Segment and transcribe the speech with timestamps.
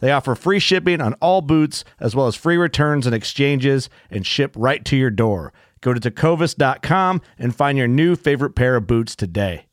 [0.00, 4.26] They offer free shipping on all boots, as well as free returns and exchanges, and
[4.26, 5.52] ship right to your door.
[5.80, 9.66] Go to tecovas.com and find your new favorite pair of boots today.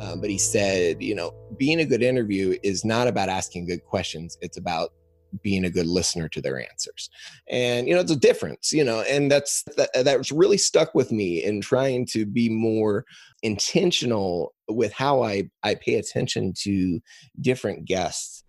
[0.00, 3.84] Uh, but he said, you know, being a good interview is not about asking good
[3.84, 4.36] questions.
[4.40, 4.92] It's about
[5.42, 7.10] being a good listener to their answers
[7.48, 11.12] and you know it's a difference you know and that's that, that's really stuck with
[11.12, 13.04] me in trying to be more
[13.42, 17.00] intentional with how i i pay attention to
[17.40, 18.44] different guests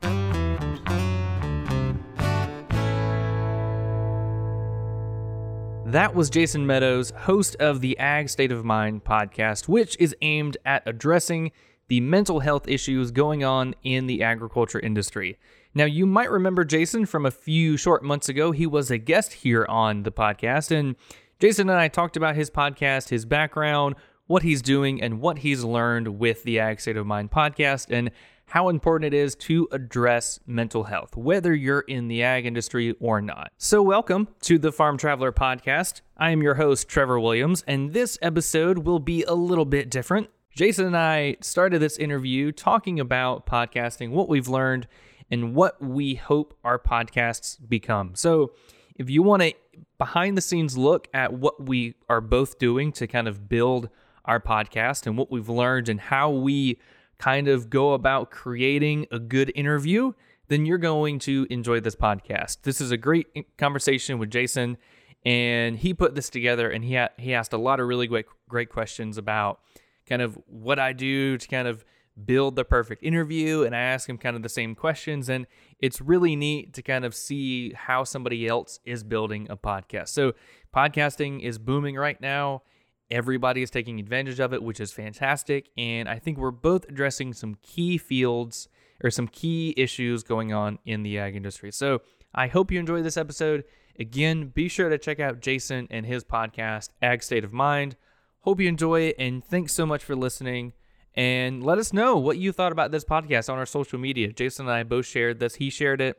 [5.92, 10.56] That was Jason Meadows, host of the Ag State of Mind podcast, which is aimed
[10.64, 11.52] at addressing
[11.90, 15.38] the mental health issues going on in the agriculture industry.
[15.74, 18.52] Now, you might remember Jason from a few short months ago.
[18.52, 20.98] He was a guest here on the podcast, and
[21.40, 23.96] Jason and I talked about his podcast, his background,
[24.28, 28.12] what he's doing, and what he's learned with the Ag State of Mind podcast, and
[28.48, 33.22] how important it is to address mental health, whether you're in the ag industry or
[33.22, 33.54] not.
[33.58, 36.02] So, welcome to the Farm Traveler podcast.
[36.18, 40.30] I am your host, Trevor Williams, and this episode will be a little bit different.
[40.54, 44.86] Jason and I started this interview talking about podcasting, what we've learned,
[45.32, 48.14] and what we hope our podcasts become.
[48.16, 48.52] So,
[48.96, 49.56] if you want a
[49.98, 53.90] behind the scenes look at what we are both doing to kind of build
[54.26, 56.80] our podcast and what we've learned and how we
[57.18, 60.12] kind of go about creating a good interview,
[60.50, 62.64] then you're going to enjoy this podcast.
[62.64, 64.78] This is a great conversation with Jason,
[65.24, 68.26] and he put this together and he ha- he asked a lot of really great
[68.50, 69.60] great questions about
[70.08, 71.86] kind of what I do to kind of
[72.26, 75.48] build the perfect interview and I ask him kind of the same questions and
[75.80, 80.10] it's really neat to kind of see how somebody else is building a podcast.
[80.10, 80.34] So
[80.76, 82.64] podcasting is booming right now
[83.12, 85.70] Everybody is taking advantage of it, which is fantastic.
[85.78, 88.70] And I think we're both addressing some key fields
[89.04, 91.72] or some key issues going on in the ag industry.
[91.74, 92.02] So
[92.34, 93.66] I hope you enjoy this episode.
[94.00, 97.98] Again, be sure to check out Jason and his podcast, Ag State of Mind.
[98.42, 99.18] Hope you enjoy it.
[99.20, 100.72] And thanks so much for listening.
[101.16, 104.32] And let us know what you thought about this podcast on our social media.
[104.32, 105.56] Jason and I both shared this.
[105.56, 106.18] He shared it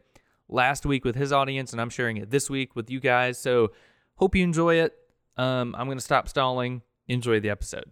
[0.48, 3.38] last week with his audience, and I'm sharing it this week with you guys.
[3.38, 3.72] So
[4.16, 4.94] hope you enjoy it.
[5.36, 6.82] Um, I'm going to stop stalling.
[7.08, 7.90] Enjoy the episode.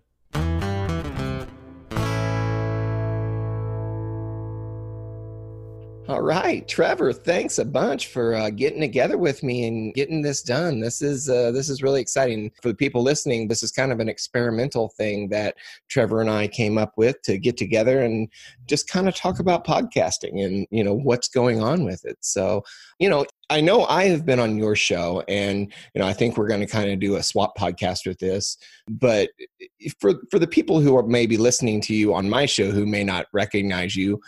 [6.10, 10.43] All right, Trevor, thanks a bunch for uh, getting together with me and getting this
[10.43, 10.81] done.
[10.81, 13.47] This is uh, this is really exciting for the people listening.
[13.47, 15.54] This is kind of an experimental thing that
[15.87, 18.28] Trevor and I came up with to get together and
[18.66, 22.18] just kind of talk about podcasting and you know what's going on with it.
[22.22, 22.65] So,
[22.98, 26.36] you know, I know I have been on your show, and you know I think
[26.36, 28.56] we're going to kind of do a swap podcast with this.
[28.89, 29.30] But
[30.01, 33.04] for for the people who are maybe listening to you on my show who may
[33.04, 34.21] not recognize you,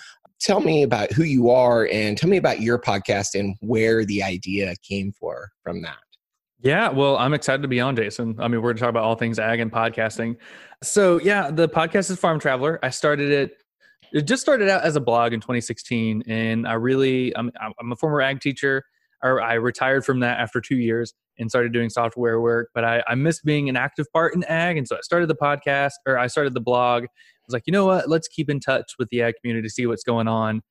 [0.42, 4.22] tell me about who you are and tell me about your podcast and where the
[4.22, 5.96] idea came for from that.
[6.60, 8.36] Yeah, well, I'm excited to be on, Jason.
[8.38, 10.36] I mean, we're going to talk about all things ag and podcasting.
[10.82, 12.78] So, yeah, the podcast is Farm Traveler.
[12.82, 13.56] I started it.
[14.12, 17.96] It just started out as a blog in 2016, and I really, I'm, I'm a
[17.96, 18.84] former ag teacher.
[19.24, 22.70] Or I retired from that after two years and started doing software work.
[22.74, 25.36] But I, I missed being an active part in ag, and so I started the
[25.36, 27.06] podcast, or I started the blog
[27.46, 28.08] was like, you know what?
[28.08, 30.62] Let's keep in touch with the ag community to see what's going on.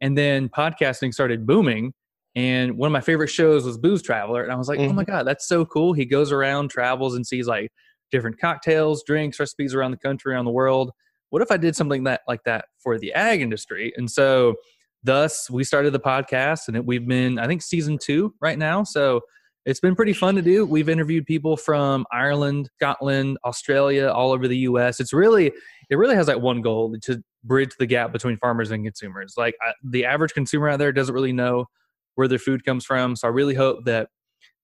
[0.00, 1.92] And then podcasting started booming.
[2.36, 4.42] And one of my favorite shows was Booze Traveler.
[4.42, 4.90] And I was like, mm-hmm.
[4.90, 5.12] oh my mm-hmm.
[5.12, 5.92] God, that's so cool.
[5.92, 7.72] He goes around, travels, and sees like
[8.10, 10.92] different cocktails, drinks, recipes around the country, around the world.
[11.30, 13.92] What if I did something that like that for the ag industry?
[13.96, 14.54] And so
[15.02, 18.84] thus we started the podcast and it, we've been, I think season two right now.
[18.84, 19.20] So
[19.66, 20.64] it's been pretty fun to do.
[20.64, 25.00] We've interviewed people from Ireland, Scotland, Australia, all over the US.
[25.00, 25.52] It's really,
[25.90, 29.34] it really has that one goal to bridge the gap between farmers and consumers.
[29.36, 31.66] Like I, the average consumer out there doesn't really know
[32.14, 33.16] where their food comes from.
[33.16, 34.08] So I really hope that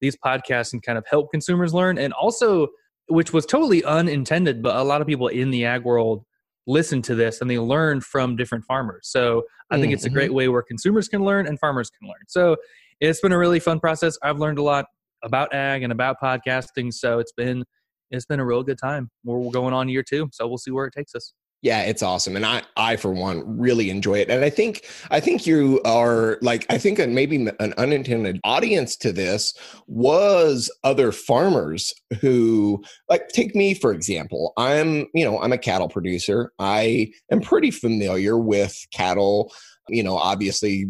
[0.01, 2.69] these podcasts can kind of help consumers learn and also,
[3.09, 6.25] which was totally unintended, but a lot of people in the ag world
[6.67, 9.09] listen to this and they learn from different farmers.
[9.09, 9.95] So I think mm-hmm.
[9.95, 10.37] it's a great mm-hmm.
[10.37, 12.25] way where consumers can learn and farmers can learn.
[12.27, 12.57] So
[13.01, 14.19] it's been a really fun process.
[14.23, 14.87] I've learned a lot
[15.23, 16.93] about ag and about podcasting.
[16.93, 17.65] So it's been
[18.11, 19.11] it's been a real good time.
[19.25, 21.33] We're going on year two, so we'll see where it takes us.
[21.63, 24.31] Yeah, it's awesome, and I, I for one, really enjoy it.
[24.31, 29.11] And I think, I think you are like, I think maybe an unintended audience to
[29.11, 29.55] this
[29.89, 34.53] was other farmers who, like, take me for example.
[34.57, 36.53] I'm, you know, I'm a cattle producer.
[36.59, 39.51] I am pretty familiar with cattle.
[39.89, 40.87] You know, obviously,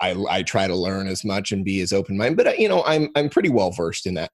[0.00, 2.68] I, I try to learn as much and be as open minded, but uh, you
[2.68, 4.30] know, I'm I'm pretty well versed in that.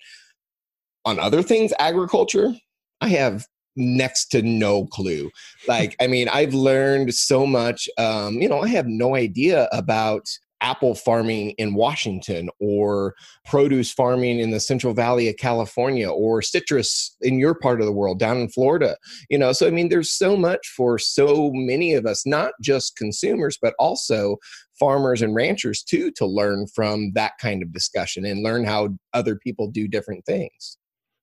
[1.05, 2.55] On other things, agriculture,
[3.01, 3.47] I have
[3.77, 5.31] next to no clue.
[5.67, 7.89] Like, I mean, I've learned so much.
[7.97, 10.29] Um, you know, I have no idea about
[10.61, 13.15] apple farming in Washington or
[13.47, 17.93] produce farming in the Central Valley of California or citrus in your part of the
[17.93, 18.97] world down in Florida.
[19.31, 22.97] You know, so I mean, there's so much for so many of us, not just
[22.97, 24.37] consumers, but also
[24.79, 29.37] farmers and ranchers too, to learn from that kind of discussion and learn how other
[29.37, 30.79] people do different things.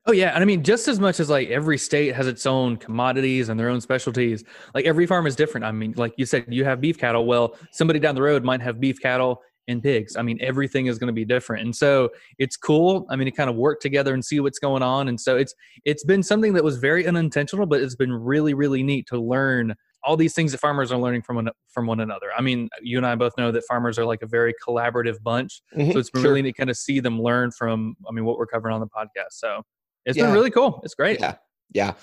[0.07, 2.77] Oh yeah, and I mean just as much as like every state has its own
[2.77, 4.43] commodities and their own specialties,
[4.73, 5.63] like every farm is different.
[5.63, 7.25] I mean, like you said, you have beef cattle.
[7.27, 10.15] Well, somebody down the road might have beef cattle and pigs.
[10.15, 12.09] I mean, everything is going to be different, and so
[12.39, 13.05] it's cool.
[13.11, 15.53] I mean, to kind of work together and see what's going on, and so it's
[15.85, 19.75] it's been something that was very unintentional, but it's been really really neat to learn
[20.03, 22.27] all these things that farmers are learning from one, from one another.
[22.35, 25.61] I mean, you and I both know that farmers are like a very collaborative bunch,
[25.75, 26.31] mm-hmm, so it's been sure.
[26.31, 27.95] really neat to kind of see them learn from.
[28.07, 29.33] I mean, what we're covering on the podcast.
[29.33, 29.61] So
[30.05, 30.25] it's yeah.
[30.25, 30.81] been really cool.
[30.83, 31.19] It's great.
[31.19, 31.35] Yeah.
[31.73, 31.93] Yeah.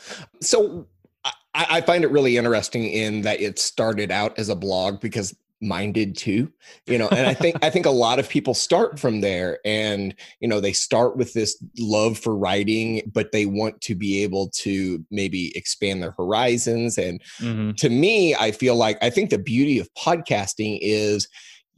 [0.40, 0.86] So
[1.24, 5.36] I, I find it really interesting in that it started out as a blog because
[5.60, 6.50] mine did too
[6.86, 10.14] you know and i think i think a lot of people start from there and
[10.40, 14.48] you know they start with this love for writing but they want to be able
[14.50, 17.72] to maybe expand their horizons and mm-hmm.
[17.72, 21.28] to me i feel like i think the beauty of podcasting is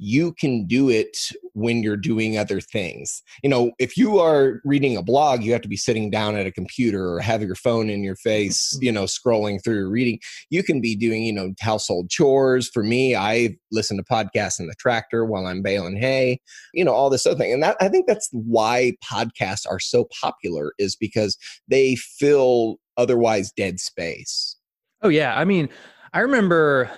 [0.02, 3.22] you can do it when you're doing other things.
[3.42, 6.46] You know, if you are reading a blog, you have to be sitting down at
[6.46, 8.84] a computer or have your phone in your face, mm-hmm.
[8.84, 10.18] you know, scrolling through reading.
[10.48, 12.66] You can be doing, you know, household chores.
[12.70, 16.40] For me, I listen to podcasts in the tractor while I'm baling hay,
[16.72, 17.52] you know, all this other thing.
[17.52, 21.36] And that I think that's why podcasts are so popular is because
[21.68, 24.56] they fill otherwise dead space.
[25.02, 25.38] Oh yeah.
[25.38, 25.68] I mean,
[26.14, 26.90] I remember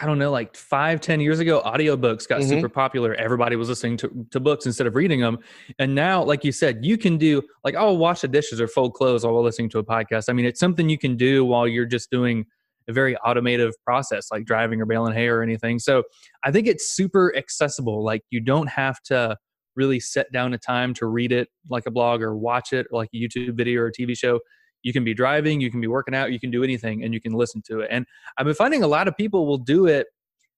[0.00, 2.48] I don't know, like five, ten years ago, audiobooks got mm-hmm.
[2.48, 3.14] super popular.
[3.14, 5.38] Everybody was listening to, to books instead of reading them.
[5.78, 8.94] And now, like you said, you can do like, oh, wash the dishes or fold
[8.94, 10.24] clothes while listening to a podcast.
[10.28, 12.44] I mean, it's something you can do while you're just doing
[12.88, 15.78] a very automative process like driving or baling hay or anything.
[15.78, 16.02] So
[16.44, 18.04] I think it's super accessible.
[18.04, 19.36] Like you don't have to
[19.76, 23.00] really set down a time to read it like a blog or watch it or
[23.00, 24.40] like a YouTube video or a TV show
[24.84, 27.20] you can be driving, you can be working out, you can do anything and you
[27.20, 27.88] can listen to it.
[27.90, 28.06] And
[28.38, 30.06] I've been finding a lot of people will do it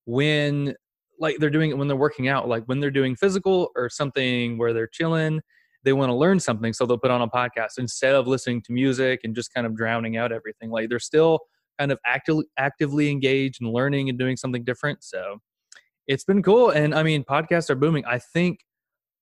[0.04, 0.74] when
[1.18, 4.58] like they're doing it when they're working out, like when they're doing physical or something
[4.58, 5.40] where they're chilling,
[5.84, 6.72] they want to learn something.
[6.72, 9.76] So they'll put on a podcast instead of listening to music and just kind of
[9.76, 10.70] drowning out everything.
[10.70, 11.40] Like they're still
[11.78, 15.04] kind of actively actively engaged and learning and doing something different.
[15.04, 15.38] So
[16.06, 16.70] it's been cool.
[16.70, 18.04] And I mean, podcasts are booming.
[18.04, 18.60] I think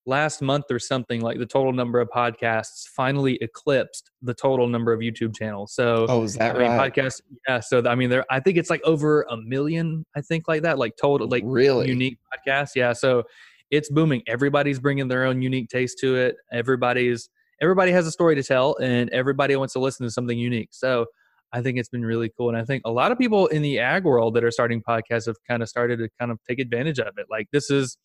[0.06, 4.92] last month or something like the total number of podcasts finally eclipsed the total number
[4.92, 5.74] of YouTube channels.
[5.74, 6.70] So oh, is that I right?
[6.70, 7.60] Mean, podcast, yeah.
[7.60, 10.04] So I mean, there I think it's like over a million.
[10.14, 12.72] I think like that, like total, like really unique podcasts.
[12.74, 12.92] Yeah.
[12.92, 13.24] So
[13.70, 14.22] it's booming.
[14.26, 16.36] Everybody's bringing their own unique taste to it.
[16.52, 17.28] Everybody's
[17.62, 20.70] everybody has a story to tell, and everybody wants to listen to something unique.
[20.72, 21.06] So.
[21.52, 22.48] I think it's been really cool.
[22.48, 25.26] And I think a lot of people in the ag world that are starting podcasts
[25.26, 27.26] have kind of started to kind of take advantage of it.
[27.30, 27.96] Like this is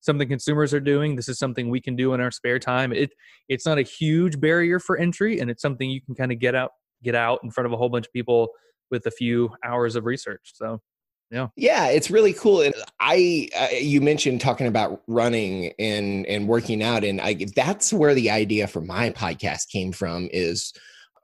[0.00, 1.16] something consumers are doing.
[1.16, 2.92] This is something we can do in our spare time.
[2.92, 3.12] It
[3.48, 6.54] it's not a huge barrier for entry, and it's something you can kind of get
[6.54, 8.48] out get out in front of a whole bunch of people
[8.90, 10.52] with a few hours of research.
[10.54, 10.80] So.
[11.30, 11.48] Yeah.
[11.56, 12.62] Yeah, it's really cool.
[12.62, 17.92] And I, uh, you mentioned talking about running and and working out, and I that's
[17.92, 20.30] where the idea for my podcast came from.
[20.32, 20.72] Is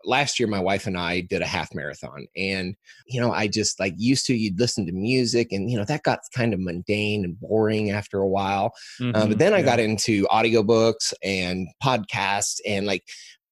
[0.05, 2.75] last year my wife and I did a half marathon and
[3.07, 6.03] you know I just like used to you'd listen to music and you know that
[6.03, 9.81] got kind of mundane and boring after a while mm-hmm, uh, but then I got
[9.81, 13.05] into audiobooks and podcasts and like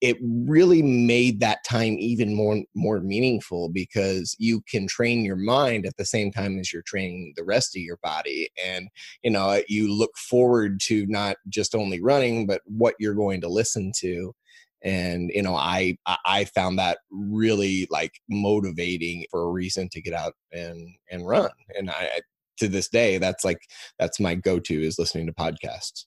[0.02, 5.86] it really made that time even more more meaningful because you can train your mind
[5.86, 8.88] at the same time as you're training the rest of your body and
[9.22, 13.48] you know you look forward to not just only running but what you're going to
[13.48, 14.34] listen to
[14.84, 15.96] and you know i
[16.26, 21.50] i found that really like motivating for a reason to get out and and run
[21.76, 22.20] and i
[22.58, 23.60] to this day that's like
[23.98, 26.04] that's my go-to is listening to podcasts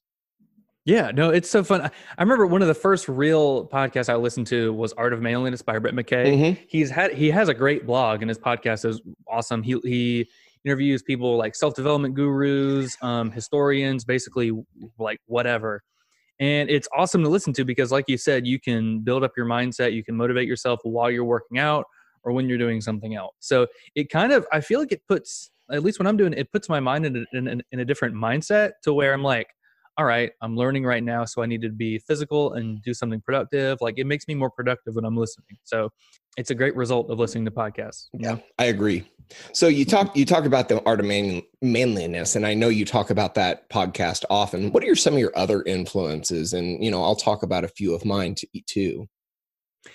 [0.87, 1.81] yeah, no, it's so fun.
[1.81, 5.63] I remember one of the first real podcasts I listened to was Art of Manliness
[5.63, 6.27] by Brett McKay.
[6.27, 6.63] Mm-hmm.
[6.67, 9.63] He's had he has a great blog and his podcast is awesome.
[9.63, 10.29] He he
[10.63, 14.51] interviews people like self development gurus, um, historians, basically
[14.99, 15.81] like whatever.
[16.39, 19.45] And it's awesome to listen to because, like you said, you can build up your
[19.45, 21.85] mindset, you can motivate yourself while you're working out
[22.23, 23.35] or when you're doing something else.
[23.39, 26.39] So it kind of, I feel like it puts, at least when I'm doing it,
[26.39, 29.47] it puts my mind in a, in, in a different mindset to where I'm like,
[29.97, 33.21] all right, I'm learning right now, so I need to be physical and do something
[33.21, 33.77] productive.
[33.79, 35.57] Like it makes me more productive when I'm listening.
[35.63, 35.89] So
[36.37, 38.07] it's a great result of listening to podcasts.
[38.13, 39.09] Yeah, I agree.
[39.53, 42.85] So you talk you talk about the art of man, manliness, and I know you
[42.85, 44.71] talk about that podcast often.
[44.71, 46.53] What are some of your other influences?
[46.53, 48.35] And you know, I'll talk about a few of mine
[48.67, 49.07] too.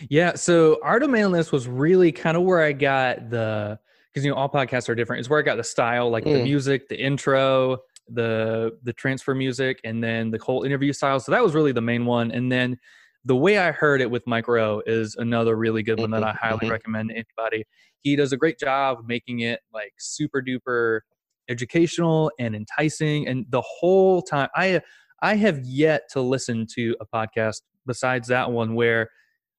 [0.09, 3.79] Yeah, so art of manliness was really kind of where I got the
[4.13, 5.21] because you know all podcasts are different.
[5.21, 6.33] Is where I got the style, like mm.
[6.33, 7.79] the music, the intro,
[8.09, 11.21] the the transfer music, and then the whole interview style.
[11.21, 12.79] So that was really the main one, and then
[13.25, 16.31] the way I heard it with Mike Rowe is another really good one that I
[16.31, 16.71] mm-hmm, highly mm-hmm.
[16.71, 17.65] recommend to anybody.
[18.01, 21.01] He does a great job making it like super duper
[21.49, 23.29] educational and enticing.
[23.29, 24.81] And the whole time, I
[25.23, 29.11] I have yet to listen to a podcast besides that one where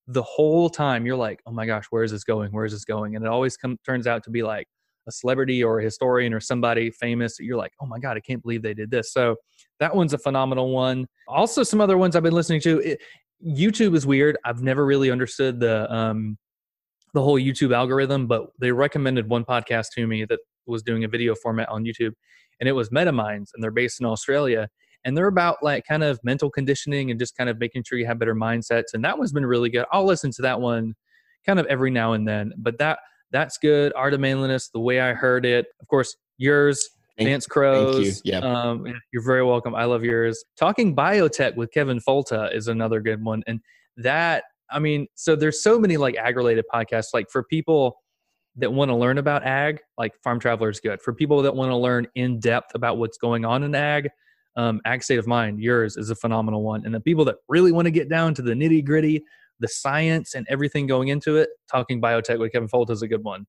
[0.08, 2.52] the whole time you're like, oh my gosh, where is this going?
[2.52, 3.16] Where is this going?
[3.16, 4.68] And it always come, turns out to be like
[5.08, 8.20] a celebrity or a historian or somebody famous that you're like, oh my God, I
[8.20, 9.14] can't believe they did this.
[9.14, 9.36] So
[9.80, 11.08] that one's a phenomenal one.
[11.28, 12.80] Also, some other ones I've been listening to.
[12.80, 13.02] It,
[13.46, 14.38] YouTube is weird.
[14.46, 16.38] I've never really understood the um,
[17.14, 21.08] the whole YouTube algorithm, but they recommended one podcast to me that was doing a
[21.08, 22.14] video format on YouTube,
[22.60, 24.70] and it was MetaMinds, and they're based in Australia,
[25.04, 28.06] and they're about like kind of mental conditioning and just kind of making sure you
[28.06, 29.86] have better mindsets, and that one's been really good.
[29.92, 30.96] I'll listen to that one
[31.46, 33.00] kind of every now and then, but that
[33.32, 33.94] that's good.
[33.96, 36.90] Art of Manliness, the way I heard it, of course, yours
[37.26, 38.22] Vance Crowe's.
[38.24, 38.34] You.
[38.34, 38.40] Yeah.
[38.40, 39.76] Um, you're very welcome.
[39.76, 40.44] I love yours.
[40.58, 43.44] Talking biotech with Kevin Folta is another good one.
[43.48, 43.60] And
[43.98, 47.14] that, I mean, so there's so many like ag related podcasts.
[47.14, 47.98] Like for people
[48.58, 51.02] that want to learn about ag, like Farm Traveler is good.
[51.02, 54.10] For people that want to learn in depth about what's going on in ag,
[54.56, 56.86] um, Ag State of Mind, yours is a phenomenal one.
[56.86, 59.24] And the people that really want to get down to the nitty gritty,
[59.60, 63.24] the science and everything going into it, Talking Biotech with Kevin Folta is a good
[63.24, 63.46] one.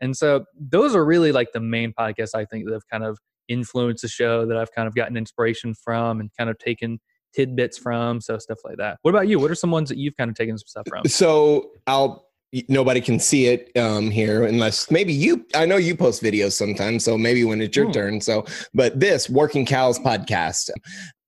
[0.00, 3.18] And so those are really like the main podcasts I think that have kind of
[3.48, 7.00] influenced the show that I've kind of gotten inspiration from and kind of taken
[7.34, 8.20] tidbits from.
[8.20, 8.98] So stuff like that.
[9.02, 9.38] What about you?
[9.38, 11.06] What are some ones that you've kind of taken some stuff from?
[11.06, 12.26] So I'll
[12.68, 17.04] nobody can see it um, here unless maybe you i know you post videos sometimes
[17.04, 17.90] so maybe when it's your hmm.
[17.90, 20.70] turn so but this working cows podcast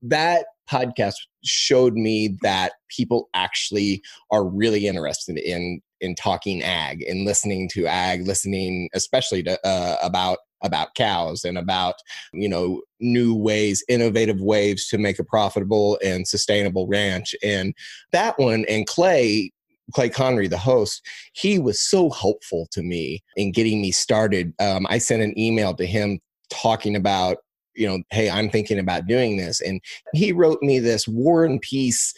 [0.03, 7.25] that podcast showed me that people actually are really interested in in talking ag and
[7.25, 11.95] listening to ag listening especially to uh, about about cows and about
[12.33, 17.75] you know new ways innovative ways to make a profitable and sustainable ranch and
[18.13, 19.51] that one and clay
[19.95, 24.87] clay conry the host he was so helpful to me in getting me started um,
[24.89, 26.19] i sent an email to him
[26.51, 27.39] talking about
[27.77, 29.61] you know, hey, I'm thinking about doing this.
[29.61, 29.81] And
[30.15, 32.15] he wrote me this war and peace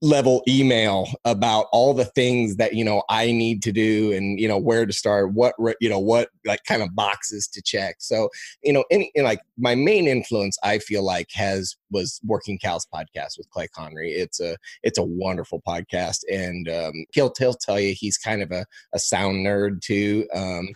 [0.00, 4.46] level email about all the things that you know I need to do and you
[4.46, 7.96] know where to start what you know what like kind of boxes to check.
[7.98, 8.28] So
[8.62, 13.38] you know any like my main influence I feel like has was working cows podcast
[13.38, 17.94] with Clay Conry it's a it's a wonderful podcast and um, he'll, he'll tell you
[17.94, 20.28] he's kind of a, a sound nerd too.
[20.34, 20.68] Um,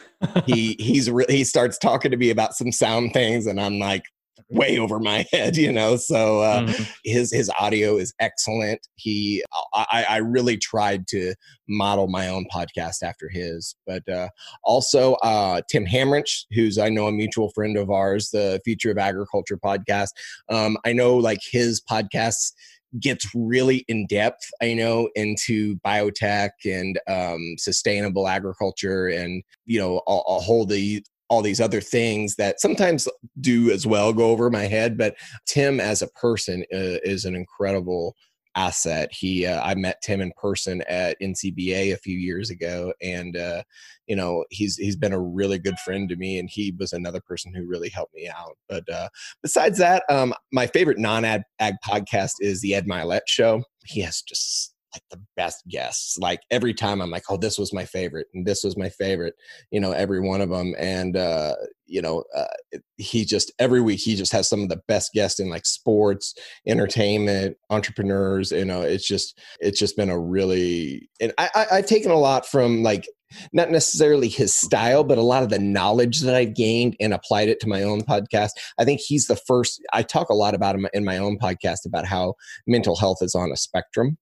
[0.47, 4.05] he he's re- he starts talking to me about some sound things and I'm like
[4.53, 5.97] way over my head, you know.
[5.97, 6.83] So uh, mm-hmm.
[7.05, 8.87] his his audio is excellent.
[8.95, 9.43] He
[9.75, 11.35] I, I really tried to
[11.69, 14.29] model my own podcast after his, but uh,
[14.65, 18.99] also uh, Tim Hammerich, who's I know a mutual friend of ours, the Future of
[18.99, 20.11] Agriculture podcast.
[20.49, 22.53] Um, I know like his podcasts
[23.01, 30.03] gets really in depth i know into biotech and um, sustainable agriculture and you know
[30.07, 31.03] a, a whole the
[31.33, 33.09] all these other things that sometimes
[33.41, 34.99] do as well go over my head.
[34.99, 38.15] But Tim as a person uh, is an incredible
[38.55, 39.09] asset.
[39.11, 43.63] He, uh, I met Tim in person at NCBA a few years ago, and uh,
[44.07, 47.23] you know he's he's been a really good friend to me, and he was another
[47.23, 48.59] person who really helped me out.
[48.69, 49.09] But uh,
[49.43, 51.45] besides that, um, my favorite non-ag
[51.83, 53.63] podcast is the Ed Mylett Show.
[53.87, 56.19] He has just like the best guests.
[56.19, 59.35] Like every time I'm like, oh, this was my favorite, and this was my favorite.
[59.71, 61.55] You know, every one of them, and uh,
[61.87, 65.41] you know, uh, he just every week he just has some of the best guests
[65.41, 66.35] in like sports,
[66.67, 68.53] entertainment, entrepreneurs.
[68.53, 72.19] You know, it's just it's just been a really and I, I I've taken a
[72.19, 73.07] lot from like
[73.53, 77.49] not necessarily his style, but a lot of the knowledge that I've gained and applied
[77.49, 78.51] it to my own podcast.
[78.79, 79.81] I think he's the first.
[79.93, 82.35] I talk a lot about him in my own podcast about how
[82.67, 84.19] mental health is on a spectrum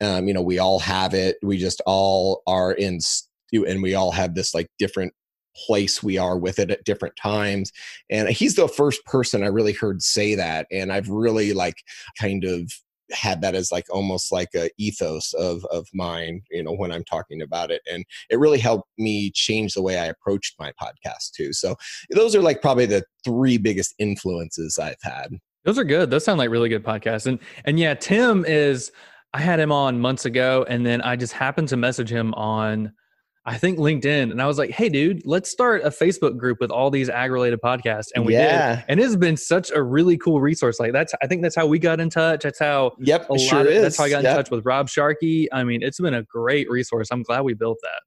[0.00, 1.36] um, you know, we all have it.
[1.42, 2.98] We just all are in,
[3.52, 5.12] and we all have this like different
[5.66, 7.72] place we are with it at different times.
[8.10, 10.66] And he's the first person I really heard say that.
[10.70, 11.76] And I've really like
[12.18, 12.70] kind of
[13.12, 17.04] had that as like almost like a ethos of of mine you know when i'm
[17.04, 21.30] talking about it and it really helped me change the way i approached my podcast
[21.32, 21.76] too so
[22.10, 26.38] those are like probably the three biggest influences i've had those are good those sound
[26.38, 28.90] like really good podcasts and and yeah tim is
[29.36, 32.94] I had him on months ago, and then I just happened to message him on,
[33.44, 36.70] I think LinkedIn, and I was like, "Hey, dude, let's start a Facebook group with
[36.70, 38.76] all these ag-related podcasts." And we yeah.
[38.76, 40.80] did, and it's been such a really cool resource.
[40.80, 42.44] Like that's, I think that's how we got in touch.
[42.44, 43.82] That's how, yep, a sure of, is.
[43.82, 44.30] That's how I got yep.
[44.30, 45.52] in touch with Rob Sharkey.
[45.52, 47.08] I mean, it's been a great resource.
[47.10, 48.00] I'm glad we built that.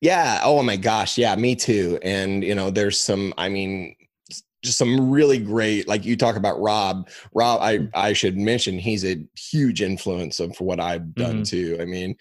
[0.00, 0.40] Yeah.
[0.42, 1.18] Oh my gosh.
[1.18, 1.98] Yeah, me too.
[2.00, 3.34] And you know, there's some.
[3.36, 3.94] I mean,
[4.66, 7.90] just some really great like you talk about rob rob i mm.
[7.94, 11.42] i should mention he's a huge influence of what i've done mm-hmm.
[11.42, 11.78] too.
[11.80, 12.16] I mean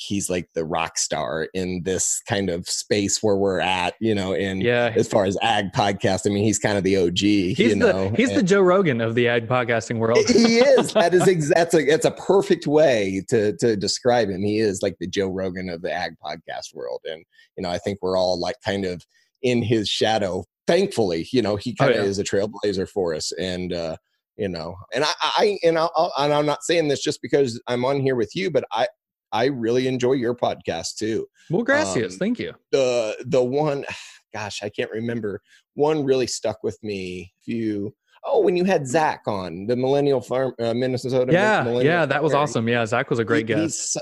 [0.00, 4.32] he's like the rock star in this kind of space where we're at you know
[4.32, 7.58] in yeah as far as ag podcast i mean he's kind of the og he's
[7.58, 10.18] you know the, he's and, the joe rogan of the ag podcasting world.
[10.26, 10.94] He is.
[11.00, 14.42] That is ex- that's a that's a perfect way to to describe him.
[14.42, 17.00] He is like the joe rogan of the ag podcast world.
[17.04, 17.24] And
[17.56, 19.04] you know i think we're all like kind of
[19.42, 22.08] in his shadow thankfully, you know, he kind of oh, yeah.
[22.08, 23.32] is a trailblazer for us.
[23.32, 23.96] And, uh,
[24.36, 27.84] you know, and I, I and, I'll, and I'm not saying this just because I'm
[27.84, 28.86] on here with you, but I,
[29.32, 31.26] I really enjoy your podcast too.
[31.50, 32.14] Well, gracias.
[32.14, 32.54] Um, Thank you.
[32.72, 33.84] The, the one,
[34.34, 35.40] gosh, I can't remember.
[35.74, 37.32] One really stuck with me.
[37.40, 41.32] If you, oh, when you had Zach on the Millennial Farm, uh, Minnesota.
[41.32, 42.68] Yeah, yeah, that was awesome.
[42.68, 43.98] Yeah, Zach was a great he, guest.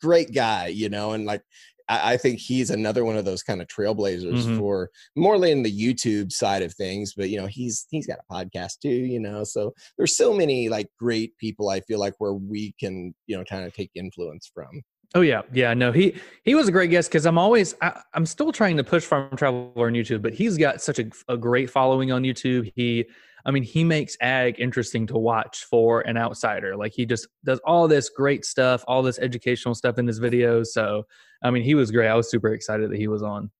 [0.00, 1.42] great guy, you know, and like
[1.90, 4.58] I, I think he's another one of those kind of trailblazers mm-hmm.
[4.58, 7.14] for more in the YouTube side of things.
[7.14, 8.88] But you know, he's he's got a podcast too.
[8.88, 11.68] You know, so there's so many like great people.
[11.68, 14.82] I feel like where we can you know kind of take influence from.
[15.14, 15.74] Oh yeah, yeah.
[15.74, 18.84] No, he he was a great guest because I'm always I, am still trying to
[18.84, 22.72] push Farm Traveler on YouTube, but he's got such a, a great following on YouTube.
[22.76, 23.06] He
[23.44, 26.76] I mean, he makes ag interesting to watch for an outsider.
[26.76, 30.68] Like he just does all this great stuff, all this educational stuff in his videos.
[30.68, 31.06] So,
[31.42, 32.08] I mean, he was great.
[32.08, 33.50] I was super excited that he was on.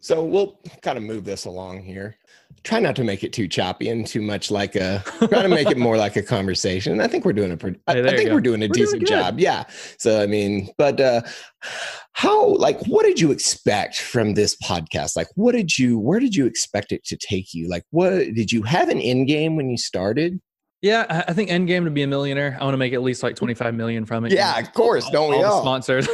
[0.00, 2.16] So we'll kind of move this along here.
[2.64, 5.02] Try not to make it too choppy and too much like a.
[5.28, 7.00] Try to make it more like a conversation.
[7.00, 7.80] I think we're doing a pretty.
[7.86, 9.38] Hey, I, I think we're doing a we're decent doing job.
[9.38, 9.64] Yeah.
[9.98, 11.22] So I mean, but uh
[12.12, 15.16] how like what did you expect from this podcast?
[15.16, 15.98] Like, what did you?
[15.98, 17.68] Where did you expect it to take you?
[17.68, 20.40] Like, what did you have an end game when you started?
[20.80, 22.56] Yeah, I think end game to be a millionaire.
[22.60, 24.32] I want to make at least like 25 million from it.
[24.32, 25.04] Yeah, of course.
[25.06, 25.54] All, don't we all?
[25.54, 25.62] all?
[25.62, 26.08] Sponsors.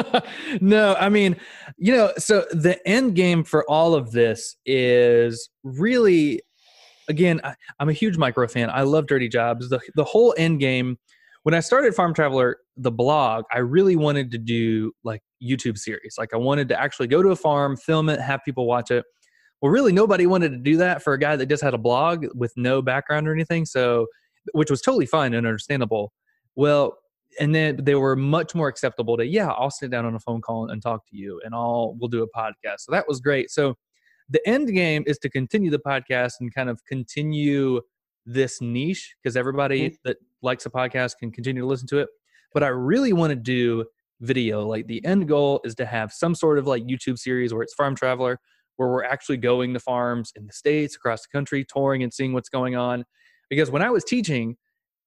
[0.60, 1.36] no, I mean,
[1.78, 6.42] you know, so the end game for all of this is really,
[7.08, 8.68] again, I, am a huge Mike Rowe fan.
[8.68, 9.70] I love dirty jobs.
[9.70, 10.98] The, the whole end game,
[11.44, 16.16] when I started Farm Traveler, the blog, I really wanted to do like YouTube series.
[16.18, 19.02] Like I wanted to actually go to a farm, film it, have people watch it
[19.60, 22.26] well, really, nobody wanted to do that for a guy that just had a blog
[22.34, 23.66] with no background or anything.
[23.66, 24.06] So,
[24.52, 26.12] which was totally fine and understandable.
[26.56, 26.96] Well,
[27.38, 30.40] and then they were much more acceptable to, yeah, I'll sit down on a phone
[30.40, 32.80] call and talk to you and I'll, we'll do a podcast.
[32.80, 33.50] So that was great.
[33.50, 33.76] So,
[34.32, 37.80] the end game is to continue the podcast and kind of continue
[38.24, 39.94] this niche because everybody mm-hmm.
[40.04, 42.08] that likes a podcast can continue to listen to it.
[42.54, 43.84] But I really want to do
[44.20, 44.66] video.
[44.66, 47.74] Like the end goal is to have some sort of like YouTube series where it's
[47.74, 48.38] Farm Traveler
[48.80, 52.32] where we're actually going to farms in the states across the country touring and seeing
[52.32, 53.04] what's going on
[53.50, 54.56] because when i was teaching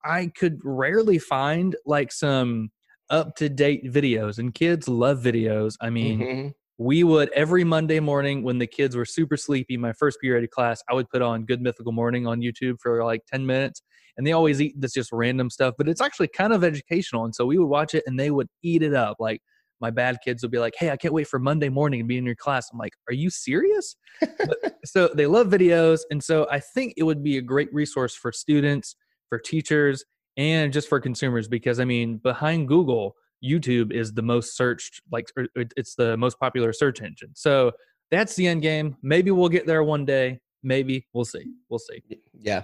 [0.06, 2.70] i could rarely find like some
[3.10, 6.48] up to date videos and kids love videos i mean mm-hmm.
[6.78, 10.52] we would every monday morning when the kids were super sleepy my first period of
[10.52, 13.82] class i would put on good mythical morning on youtube for like 10 minutes
[14.18, 17.34] and they always eat this just random stuff but it's actually kind of educational and
[17.34, 19.42] so we would watch it and they would eat it up like
[19.84, 22.17] my bad kids will be like, "Hey, I can't wait for Monday morning to be
[22.17, 26.48] in your class." I'm like, "Are you serious?" but, so they love videos, and so
[26.50, 28.96] I think it would be a great resource for students,
[29.30, 30.06] for teachers,
[30.38, 35.28] and just for consumers because I mean, behind Google, YouTube is the most searched, like
[35.38, 37.32] er, it's the most popular search engine.
[37.36, 37.74] So
[38.10, 38.96] that's the end game.
[39.02, 40.39] Maybe we'll get there one day.
[40.63, 41.54] Maybe we'll see.
[41.69, 42.02] We'll see.
[42.34, 42.63] Yeah.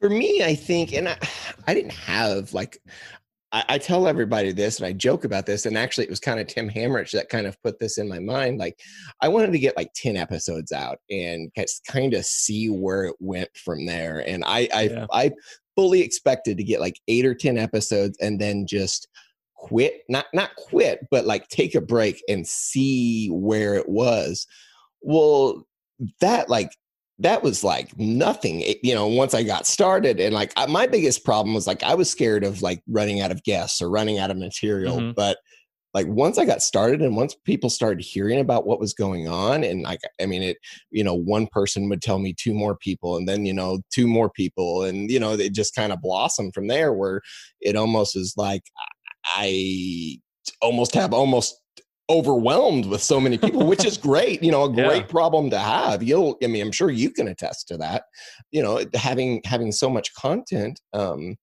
[0.00, 1.18] For me, I think, and I,
[1.66, 2.80] I didn't have like,
[3.54, 5.64] I, I tell everybody this and I joke about this.
[5.64, 8.18] And actually, it was kind of Tim Hammerich that kind of put this in my
[8.18, 8.58] mind.
[8.58, 8.80] Like,
[9.22, 11.52] I wanted to get like 10 episodes out and
[11.88, 14.24] kind of see where it went from there.
[14.26, 15.06] And I, I, yeah.
[15.12, 15.30] I
[15.76, 19.08] fully expected to get like eight or 10 episodes and then just
[19.56, 24.46] quit not not quit but like take a break and see where it was
[25.00, 25.66] well
[26.20, 26.70] that like
[27.24, 30.86] that was like nothing it, you know once i got started and like I, my
[30.86, 34.18] biggest problem was like i was scared of like running out of guests or running
[34.18, 35.12] out of material mm-hmm.
[35.16, 35.38] but
[35.94, 39.64] like once i got started and once people started hearing about what was going on
[39.64, 40.58] and like i mean it
[40.90, 44.06] you know one person would tell me two more people and then you know two
[44.06, 47.20] more people and you know it just kind of blossomed from there where
[47.60, 48.62] it almost is like
[49.24, 50.18] I
[50.60, 51.60] almost have almost
[52.10, 54.42] overwhelmed with so many people, which is great.
[54.42, 55.08] You know, a great yeah.
[55.08, 56.02] problem to have.
[56.02, 58.04] You'll, I mean, I'm sure you can attest to that.
[58.50, 60.80] You know, having having so much content.
[60.92, 61.36] Um,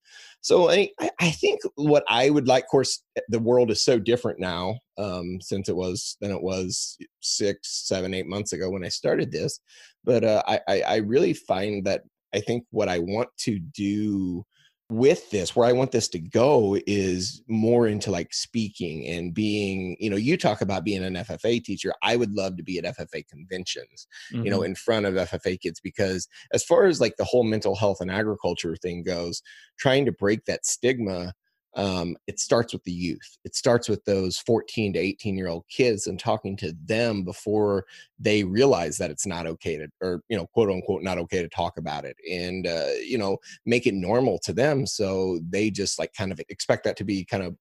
[0.44, 4.00] so I, I think what I would like, of course, eh, the world is so
[4.00, 8.84] different now um, since it was than it was six, seven, eight months ago when
[8.84, 9.60] I started this.
[10.04, 12.02] But uh, I, I really find that
[12.34, 14.44] I think what I want to do
[14.92, 19.96] with this where i want this to go is more into like speaking and being
[20.02, 22.84] you know you talk about being an ffa teacher i would love to be at
[22.98, 24.44] ffa conventions mm-hmm.
[24.44, 24.66] you know mm-hmm.
[24.66, 28.12] in front of ffa kids because as far as like the whole mental health and
[28.12, 29.42] agriculture thing goes
[29.80, 31.34] trying to break that stigma
[31.76, 33.38] um, it starts with the youth.
[33.46, 37.86] It starts with those 14 to 18 year old kids and talking to them before
[38.20, 41.50] they realize that it's not okay to, or, you know, quote unquote, not okay to
[41.50, 44.86] talk about it and, uh, you know, make it normal to them.
[44.86, 47.56] So they just like kind of expect that to be kind of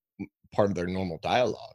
[0.52, 1.74] part of their normal dialogue.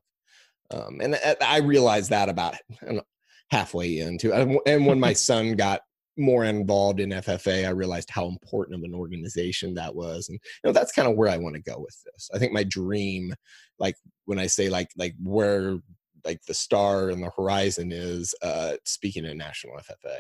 [0.72, 2.56] Um, and uh, I realized that about
[3.50, 4.34] halfway into,
[4.66, 5.82] and when my son got
[6.18, 10.70] more involved in FFA, I realized how important of an organization that was, and you
[10.70, 12.30] know that's kind of where I want to go with this.
[12.34, 13.34] I think my dream,
[13.80, 15.78] like when I say like like where
[16.26, 20.18] like the star and the horizon is, uh, speaking at National FFA.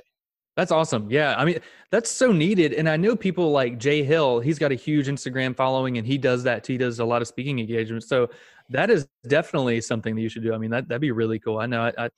[0.55, 1.11] That's awesome.
[1.11, 1.35] Yeah.
[1.37, 1.59] I mean,
[1.91, 2.73] that's so needed.
[2.73, 6.17] And I know people like Jay Hill, he's got a huge Instagram following and he
[6.17, 6.73] does that too.
[6.73, 8.07] He does a lot of speaking engagements.
[8.07, 8.29] So
[8.69, 10.53] that is definitely something that you should do.
[10.53, 11.57] I mean, that, that'd be really cool.
[11.57, 12.09] I know I, I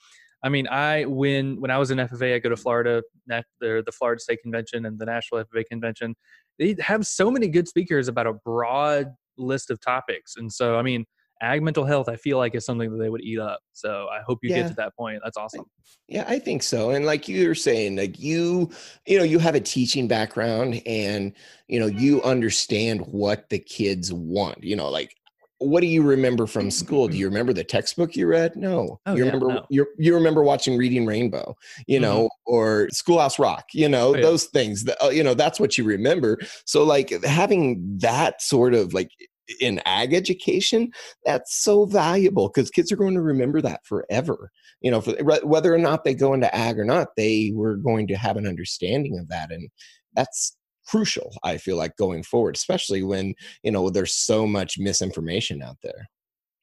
[0.43, 3.91] I mean, I when when I was in FFA, I go to Florida, the the
[3.91, 6.15] Florida State Convention and the National FFA Convention.
[6.59, 10.83] They have so many good speakers about a broad list of topics, and so I
[10.83, 11.05] mean,
[11.41, 13.59] ag mental health, I feel like is something that they would eat up.
[13.73, 14.63] So I hope you yeah.
[14.63, 15.21] get to that point.
[15.23, 15.65] That's awesome.
[16.07, 16.91] Yeah, I think so.
[16.91, 18.69] And like you were saying, like you,
[19.05, 21.33] you know, you have a teaching background and
[21.67, 24.63] you know, you understand what the kids want.
[24.63, 25.15] You know, like
[25.59, 27.07] what do you remember from school?
[27.07, 28.55] Do you remember the textbook you read?
[28.55, 28.99] No.
[29.05, 29.65] Oh, you yeah, remember no.
[29.69, 31.55] you you remember watching Reading Rainbow,
[31.87, 32.53] you know, mm-hmm.
[32.53, 34.21] or Schoolhouse Rock, you know, oh, yeah.
[34.21, 34.83] those things.
[34.85, 36.37] That, uh, you know, that's what you remember.
[36.65, 39.09] So like having that sort of like
[39.61, 40.91] in ag education,
[41.25, 44.51] that's so valuable because kids are going to remember that forever.
[44.81, 48.07] You know, for, whether or not they go into ag or not, they were going
[48.07, 49.69] to have an understanding of that, and
[50.13, 50.56] that's
[50.87, 55.77] crucial i feel like going forward especially when you know there's so much misinformation out
[55.83, 56.09] there.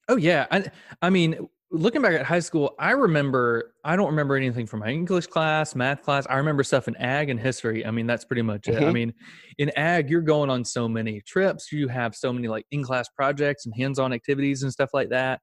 [0.08, 0.64] Oh yeah i,
[1.02, 4.88] I mean looking back at high school i remember i don't remember anything from my
[4.88, 8.42] english class math class i remember stuff in ag and history i mean that's pretty
[8.42, 8.76] much it.
[8.76, 8.84] Mm-hmm.
[8.84, 9.12] i mean
[9.58, 13.66] in ag you're going on so many trips you have so many like in-class projects
[13.66, 15.40] and hands-on activities and stuff like that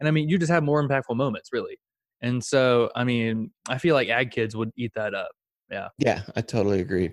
[0.00, 1.76] and i mean you just have more impactful moments really
[2.22, 5.32] and so i mean i feel like ag kids would eat that up
[5.74, 7.12] yeah yeah i totally agree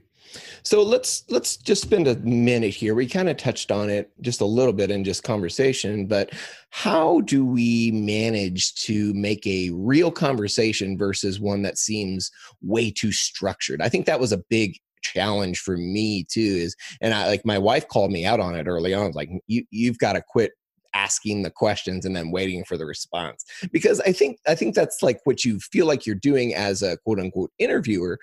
[0.63, 2.95] so let's let's just spend a minute here.
[2.95, 6.31] We kind of touched on it just a little bit in just conversation, but
[6.69, 13.11] how do we manage to make a real conversation versus one that seems way too
[13.11, 13.81] structured?
[13.81, 17.57] I think that was a big challenge for me too is and I like my
[17.57, 20.51] wife called me out on it early on like you you've got to quit
[20.93, 25.01] asking the questions and then waiting for the response because i think i think that's
[25.01, 28.19] like what you feel like you're doing as a quote unquote interviewer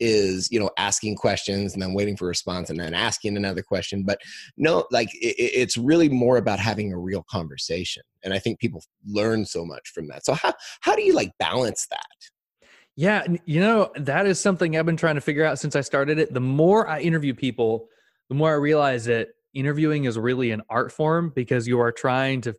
[0.00, 3.62] is you know asking questions and then waiting for a response and then asking another
[3.62, 4.02] question.
[4.02, 4.18] But
[4.56, 8.02] no like it, it's really more about having a real conversation.
[8.24, 10.24] And i think people learn so much from that.
[10.24, 12.66] So how how do you like balance that?
[12.96, 16.18] Yeah you know that is something i've been trying to figure out since i started
[16.18, 16.34] it.
[16.34, 17.88] The more i interview people
[18.28, 22.40] the more i realize that interviewing is really an art form because you are trying
[22.42, 22.54] to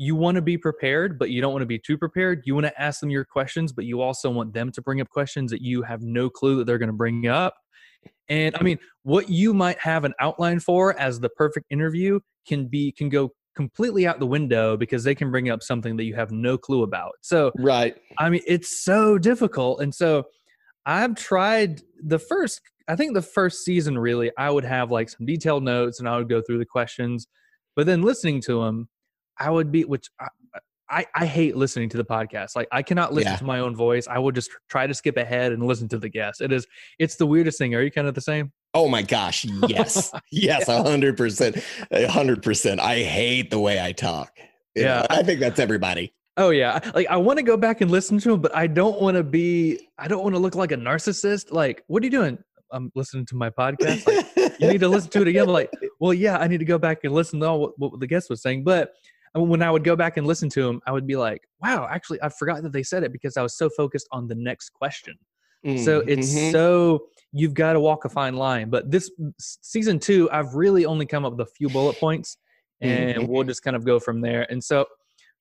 [0.00, 2.40] you want to be prepared, but you don't want to be too prepared.
[2.46, 5.10] You want to ask them your questions, but you also want them to bring up
[5.10, 7.52] questions that you have no clue that they're going to bring up.
[8.30, 12.66] And I mean, what you might have an outline for as the perfect interview can
[12.66, 16.14] be can go completely out the window because they can bring up something that you
[16.14, 17.12] have no clue about.
[17.20, 17.94] So, right.
[18.16, 19.82] I mean, it's so difficult.
[19.82, 20.24] And so
[20.86, 25.26] I've tried the first I think the first season really I would have like some
[25.26, 27.26] detailed notes and I would go through the questions.
[27.76, 28.88] But then listening to them,
[29.38, 30.28] I would be which I,
[30.92, 32.56] I, I hate listening to the podcast.
[32.56, 33.36] Like I cannot listen Yeah.
[33.38, 34.08] to my own voice.
[34.08, 36.40] I will just try to skip ahead and listen to the guest.
[36.40, 36.66] It is
[36.98, 37.74] it's the weirdest thing.
[37.74, 38.52] Are you kind of the same?
[38.74, 40.12] Oh my gosh, yes.
[40.32, 41.58] yes, a hundred percent.
[41.90, 42.80] A hundred percent.
[42.80, 44.32] I hate the way I talk.
[44.74, 45.06] You Yeah.
[45.10, 46.12] I think that's everybody.
[46.36, 46.78] Oh yeah.
[46.94, 49.22] Like I want to go back and listen to him, but I don't want to
[49.22, 51.52] be I don't want to look like a narcissist.
[51.52, 52.38] Like, what are you doing?
[52.72, 54.06] I'm listening to my podcast.
[54.06, 55.42] Like, you need to listen to it again.
[55.44, 57.98] I'm like, well, yeah, I need to go back and listen to all what, what
[58.00, 58.62] the guest was saying.
[58.62, 58.92] But
[59.36, 61.86] uh, when I would go back and listen to them, I would be like, wow,
[61.90, 64.70] actually, I forgot that they said it because I was so focused on the next
[64.70, 65.14] question.
[65.76, 66.50] So it's Mhm.
[66.52, 68.70] so you've got to walk a fine line.
[68.70, 72.38] But this season two, I've really only come up with a few bullet points,
[72.80, 74.50] and we'll just kind of go from there.
[74.50, 74.86] And so,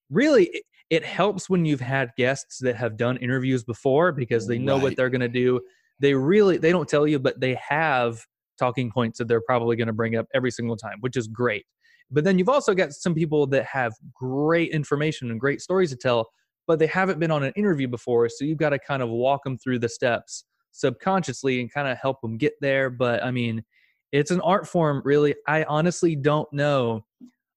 [0.09, 4.59] really, it, it helps when you've had guests that have done interviews before because they
[4.59, 5.61] know what they're going to do.
[5.99, 8.19] They really they don't tell you, but they have
[8.57, 11.65] talking points that they're probably going to bring up every single time, which is great.
[12.11, 15.95] But then you've also got some people that have great information and great stories to
[15.95, 16.29] tell,
[16.67, 18.29] but they haven't been on an interview before.
[18.29, 21.97] So you've got to kind of walk them through the steps subconsciously and kind of
[21.97, 22.89] help them get there.
[22.89, 23.63] But I mean,
[24.11, 25.35] it's an art form, really.
[25.47, 27.05] I honestly don't know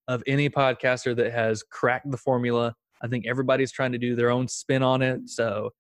[0.09, 2.75] of any podcaster that has cracked the formula.
[3.03, 5.29] I think everybody's trying to do their own spin on it.
[5.29, 5.71] So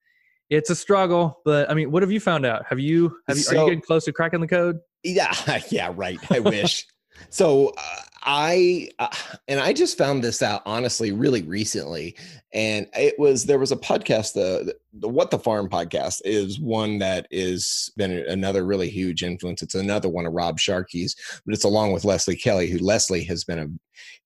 [0.50, 1.40] it's a struggle.
[1.44, 2.64] But I mean, what have you found out?
[2.68, 4.78] Have you, have you, are you getting close to cracking the code?
[5.02, 5.34] Yeah,
[5.70, 6.18] yeah, right.
[6.30, 6.86] I wish.
[7.30, 9.08] so uh, I uh,
[9.48, 12.16] and I just found this out honestly really recently,
[12.52, 16.98] and it was there was a podcast the the What the Farm podcast is one
[16.98, 19.62] that is been another really huge influence.
[19.62, 23.44] It's another one of Rob Sharkey's, but it's along with Lesley Kelly, who Lesley has
[23.44, 23.68] been a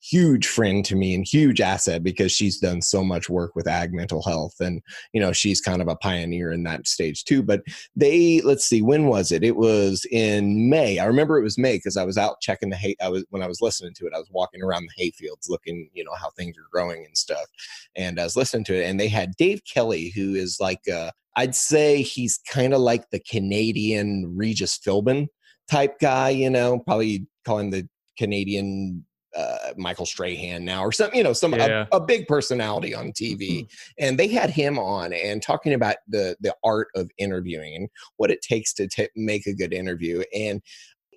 [0.00, 3.92] huge friend to me and huge asset because she's done so much work with ag
[3.92, 4.55] mental health.
[4.61, 7.42] And you know she's kind of a pioneer in that stage too.
[7.42, 7.62] But
[7.94, 9.42] they let's see when was it?
[9.42, 10.98] It was in may.
[10.98, 13.42] I remember it was may because i was out checking the hay i was when
[13.42, 16.14] i was listening to it i was walking around the hay fields looking you know
[16.14, 17.46] how things are growing and stuff.
[17.94, 21.10] And i was listening to it and they had dave kelly who is like uh
[21.36, 25.26] i'd say he's kind of like the canadian regis philbin
[25.70, 27.88] type guy you know probably call him the
[28.18, 29.04] canadian
[29.36, 31.86] uh, Michael Strahan now, or some, you know, some Yeah.
[31.92, 33.66] a, a big personality on TV,
[33.98, 38.30] and they had him on and talking about the the art of interviewing and what
[38.30, 40.22] it takes to ta make a good interview.
[40.34, 40.62] And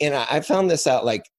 [0.02, 1.30] and I, I found this out like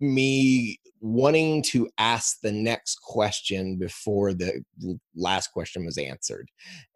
[0.00, 4.64] me wanting to ask the next question before the
[5.14, 6.48] last question was answered,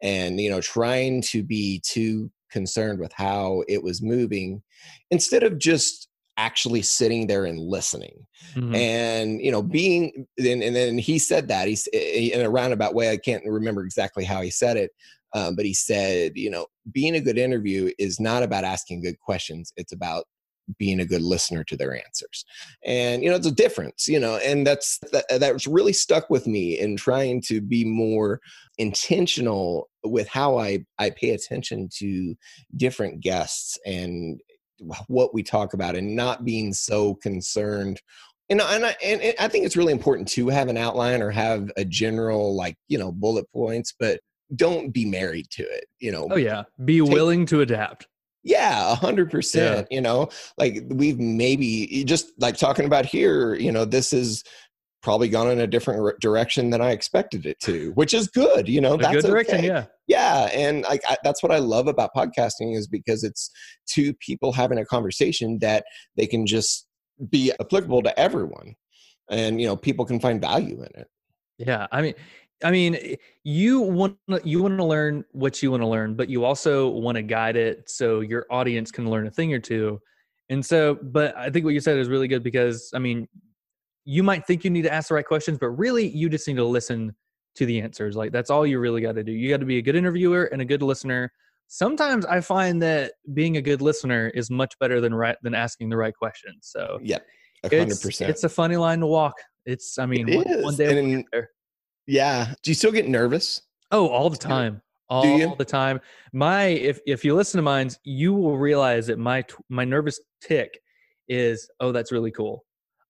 [0.02, 4.62] and you know, trying to be too concerned with how it was moving
[5.10, 8.74] instead of just actually sitting there and listening Mhm.
[8.74, 13.10] and you know being and, and then he said that he's in a roundabout way
[13.10, 14.90] i can't remember exactly how he said it
[15.34, 19.18] um, but he said you know being a good interview is not about asking good
[19.20, 20.24] questions it's about
[20.78, 22.44] being a good listener to their answers
[22.84, 26.46] and you know it's a difference you know and that's that, that's really stuck with
[26.46, 28.40] me in trying to be more
[28.78, 32.34] intentional with how i i pay attention to
[32.76, 34.40] different guests and
[35.06, 38.00] what we talk about and not being so concerned
[38.48, 41.30] you know and I, and I think it's really important to have an outline or
[41.30, 44.20] have a general like you know bullet points but
[44.54, 46.64] don't be married to it you know Oh yeah.
[46.84, 48.06] Be Take- willing to adapt.
[48.42, 49.88] Yeah, a hundred percent.
[49.90, 50.28] You know,
[50.58, 53.54] like we've maybe just like talking about here.
[53.54, 54.42] You know, this is
[55.02, 58.68] probably gone in a different re- direction than I expected it to, which is good.
[58.68, 59.66] You know, A that's good direction, okay.
[59.66, 59.86] yeah.
[60.06, 63.50] Yeah, and like I, that's what I love about podcasting is because it's
[63.86, 65.84] two people having a conversation that
[66.16, 66.86] they can just
[67.30, 68.74] be applicable to everyone,
[69.30, 71.08] and you know, people can find value in it.
[71.58, 72.14] Yeah, I mean,
[72.64, 76.44] I mean, you want you want to learn what you want to learn, but you
[76.44, 80.00] also want to guide it so your audience can learn a thing or two.
[80.48, 83.28] And so, but I think what you said is really good because I mean,
[84.04, 86.56] you might think you need to ask the right questions, but really, you just need
[86.56, 87.14] to listen
[87.54, 88.16] to the answers.
[88.16, 89.32] Like that's all you really got to do.
[89.32, 91.30] You got to be a good interviewer and a good listener.
[91.68, 95.88] Sometimes I find that being a good listener is much better than right than asking
[95.88, 96.58] the right questions.
[96.62, 97.18] So Yeah,
[97.64, 98.30] hundred it's percent.
[98.30, 99.34] it's a funny line to walk.
[99.64, 101.24] It's I mean, It one, one day
[102.06, 102.48] we'll and- get there.
[102.48, 102.54] Yeah.
[102.62, 103.62] Do you still get nervous?
[103.90, 104.80] Oh, all the time.
[105.08, 105.54] All you?
[105.58, 106.00] the time.
[106.32, 110.80] My if if you listen to mine, you will realize that my my nervous tick
[111.28, 112.64] is oh that's really cool.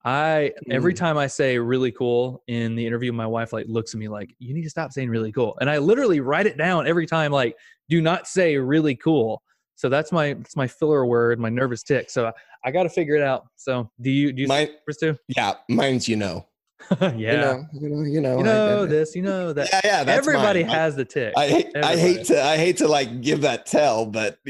[0.05, 0.97] I every Mm.
[0.97, 4.35] time I say really cool in the interview, my wife like looks at me like
[4.41, 7.31] you need to stop saying really cool, and I literally write it down every time
[7.31, 7.55] like
[7.89, 9.41] do not say really cool.
[9.77, 12.11] So that's my that's my filler word, my nervous tick.
[12.11, 12.33] So I,
[12.65, 13.47] I got to figure it out.
[13.55, 15.17] So do you do you Mine, too?
[15.29, 16.49] yeah, mine's you know.
[17.01, 17.11] yeah.
[17.13, 18.39] You know, you know, you know.
[18.39, 19.69] You know I- this, you know that.
[19.73, 20.13] Yeah, yeah.
[20.13, 20.71] Everybody mine.
[20.71, 21.35] I- has the tick.
[21.37, 24.39] I hate, I hate to I hate to like give that tell, but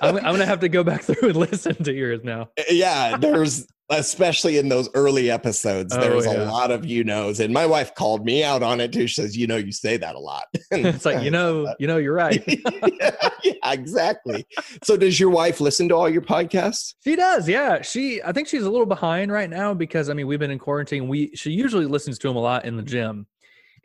[0.00, 2.50] I'm, I'm gonna have to go back through and listen to yours now.
[2.70, 6.44] yeah, there's especially in those early episodes, Oh, there's yeah.
[6.44, 9.06] a lot of you knows, and my wife called me out on it too.
[9.06, 11.86] She says, "You know, you say that a lot." And it's like you know, you
[11.86, 12.42] know, you're right.
[12.48, 14.46] yeah, yeah, exactly.
[14.82, 16.94] So, does your wife listen to all your podcasts?
[17.04, 17.82] She does, yeah.
[17.82, 20.58] She, I think she's a little behind right now because I mean we've been in
[20.58, 21.06] quarantine.
[21.08, 23.26] We she usually listens to them a lot in the gym,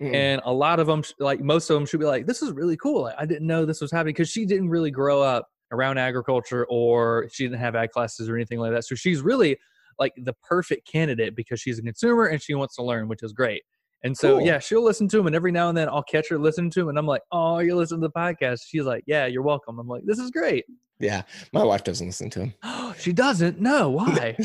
[0.02, 0.16] Mm.
[0.16, 2.78] and a lot of them, like most of them, she'll be like, "This is really
[2.78, 3.02] cool.
[3.04, 6.66] Like, I didn't know this was happening because she didn't really grow up around agriculture
[6.70, 8.86] or she didn't have ag classes or anything like that.
[8.86, 9.60] So she's really
[10.00, 13.34] like the perfect candidate because she's a consumer and she wants to learn, which is
[13.34, 13.64] great.
[14.04, 14.46] And so Cool.
[14.48, 16.80] yeah, she'll listen to them, and every now and then I'll catch her listening to
[16.80, 19.78] them, and I'm like, "Oh, you're listening to the podcast?" She's like, "Yeah, you're welcome."
[19.78, 20.64] I'm like, "This is great."
[21.00, 22.54] Yeah, my wife doesn't listen to him.
[22.98, 23.60] she doesn't.
[23.60, 24.38] No, why?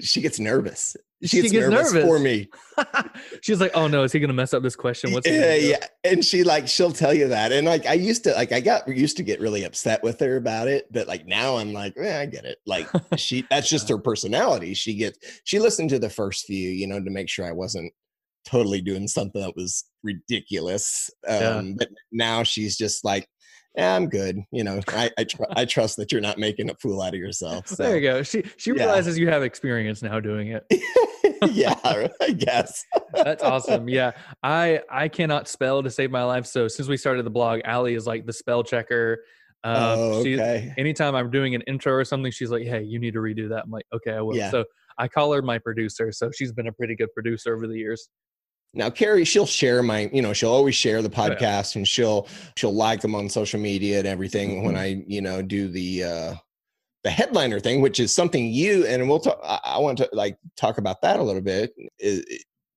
[0.00, 0.96] She gets nervous.
[1.22, 2.48] She She gets, gets nervous, for me.
[3.42, 5.12] She's like, "Oh no, is he gonna mess up this question?
[5.12, 5.86] What's yeah, yeah.
[6.04, 7.50] And she like she'll tell you that.
[7.50, 10.36] And like I used to like I got used to get really upset with her
[10.36, 12.58] about it, but like now I'm like, yeah, I get it.
[12.66, 14.74] Like she that's just her personality.
[14.74, 17.92] She gets she listened to the first few, you know, to make sure I wasn't
[18.46, 21.10] totally doing something that was ridiculous.
[21.26, 21.36] Um
[21.68, 21.72] Yeah.
[21.78, 23.26] but now she's just like
[23.78, 24.40] yeah, I'm good.
[24.52, 27.20] You know, I I, tr- I trust that you're not making a fool out of
[27.20, 27.68] yourself.
[27.68, 28.22] So There you go.
[28.22, 28.84] She she Yeah.
[28.84, 30.66] realizes you have experience now doing it.
[31.50, 32.84] yeah, I guess.
[33.14, 33.88] That's awesome.
[33.88, 34.12] Yeah,
[34.42, 36.46] I I cannot spell to save my life.
[36.46, 39.18] So since we started the blog, Allie is like the spell checker.
[39.64, 40.72] Um, oh, she- okay.
[40.78, 43.64] anytime I'm doing an intro or something, she's like, "Hey, you need to redo that."
[43.64, 44.50] I'm like, "Okay, I will." Yeah.
[44.50, 44.64] So
[44.98, 46.10] I call her my producer.
[46.12, 48.08] So she's been a pretty good producer over the years.
[48.74, 51.34] Now, Carrie, she'll share my, you know, she'll always share the Oh, yeah.
[51.34, 55.00] podcast and she'll she'll like them on social media and everything when Mm-hmm.
[55.00, 56.34] I, you know, do the uh
[57.04, 59.40] the headliner thing, which is something you and we'll talk.
[59.42, 61.72] I, I want to like talk about that a little bit.
[61.98, 62.24] Is,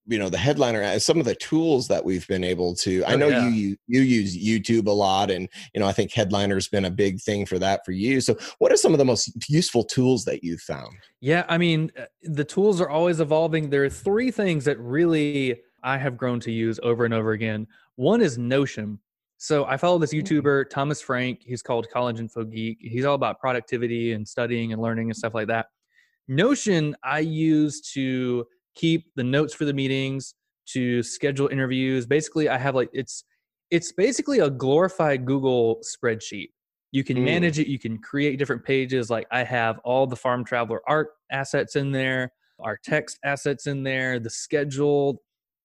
[0.06, 3.04] you know, the headliner, uh, some of the tools that we've been able to.
[3.04, 3.48] I Oh, know yeah.
[3.48, 6.90] you you you use YouTube a lot, and you know, I think headliner's been a
[6.90, 8.20] big thing for that for you.
[8.20, 10.96] So, what are some of the most useful tools that you've found?
[11.20, 13.70] Yeah, I mean, uh, the tools are always evolving.
[13.70, 17.66] There are three things that really I have grown to use over and over again.
[17.96, 18.98] One is Notion.
[19.38, 21.40] So I follow this YouTuber, Thomas Frank.
[21.44, 22.78] He's called College Info Geek.
[22.80, 25.66] He's all about productivity and studying and learning and stuff like that.
[26.28, 30.34] Notion I use to keep the notes for the meetings,
[30.66, 32.06] to schedule interviews.
[32.06, 33.24] Basically, I have like it's
[33.70, 36.50] it's basically a glorified Google spreadsheet.
[36.92, 37.24] You can Mm.
[37.24, 39.10] manage it, you can create different pages.
[39.10, 43.82] Like I have all the Farm Traveler art assets in there, our text assets in
[43.82, 45.20] there, the schedule.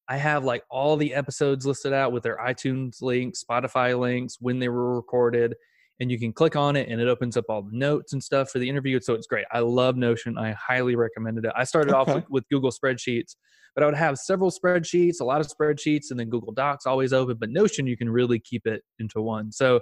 [0.10, 4.60] I have like all the episodes listed out with their iTunes links, Spotify links, when
[4.60, 5.56] they were recorded.
[6.00, 8.52] And you can click on it and it opens up all the notes and stuff
[8.52, 9.00] for the interview.
[9.00, 9.46] So it's great.
[9.52, 10.38] I love Notion.
[10.38, 11.52] I highly recommended it.
[11.56, 13.36] I started off with, with Google Spreadsheets,
[13.74, 17.13] but I would have several spreadsheets, a lot of spreadsheets, and then Google Docs always
[17.13, 17.38] open.
[17.39, 19.52] But Notion, you can really keep it into one.
[19.52, 19.80] So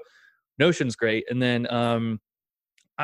[0.57, 1.25] Notion's great.
[1.29, 2.21] And then, um,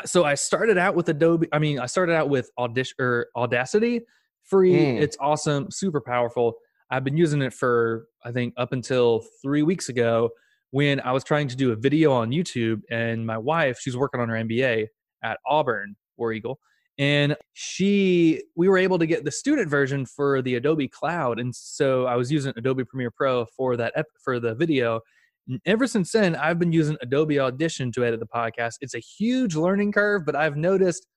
[0.05, 1.47] so I started out with Adobe.
[1.51, 4.01] I mean, I started out with Audition or Audacity,
[4.43, 4.73] free.
[4.73, 5.01] Mm.
[5.01, 6.55] It's awesome, super powerful.
[6.91, 10.29] I've been using it for I think up until three weeks ago
[10.71, 14.21] when I was trying to do a video on YouTube, and my wife, she's working
[14.21, 14.87] on her MBA
[15.23, 16.59] at Auburn War Eagle,
[16.97, 21.55] and she we were able to get the student version for the Adobe Cloud, and
[21.55, 24.99] so I was using Adobe Premiere Pro for that ep- for the video.
[25.47, 28.75] And ever since then, I've been using Adobe Audition to edit the podcast.
[28.81, 31.07] It's a huge learning curve, but I've noticed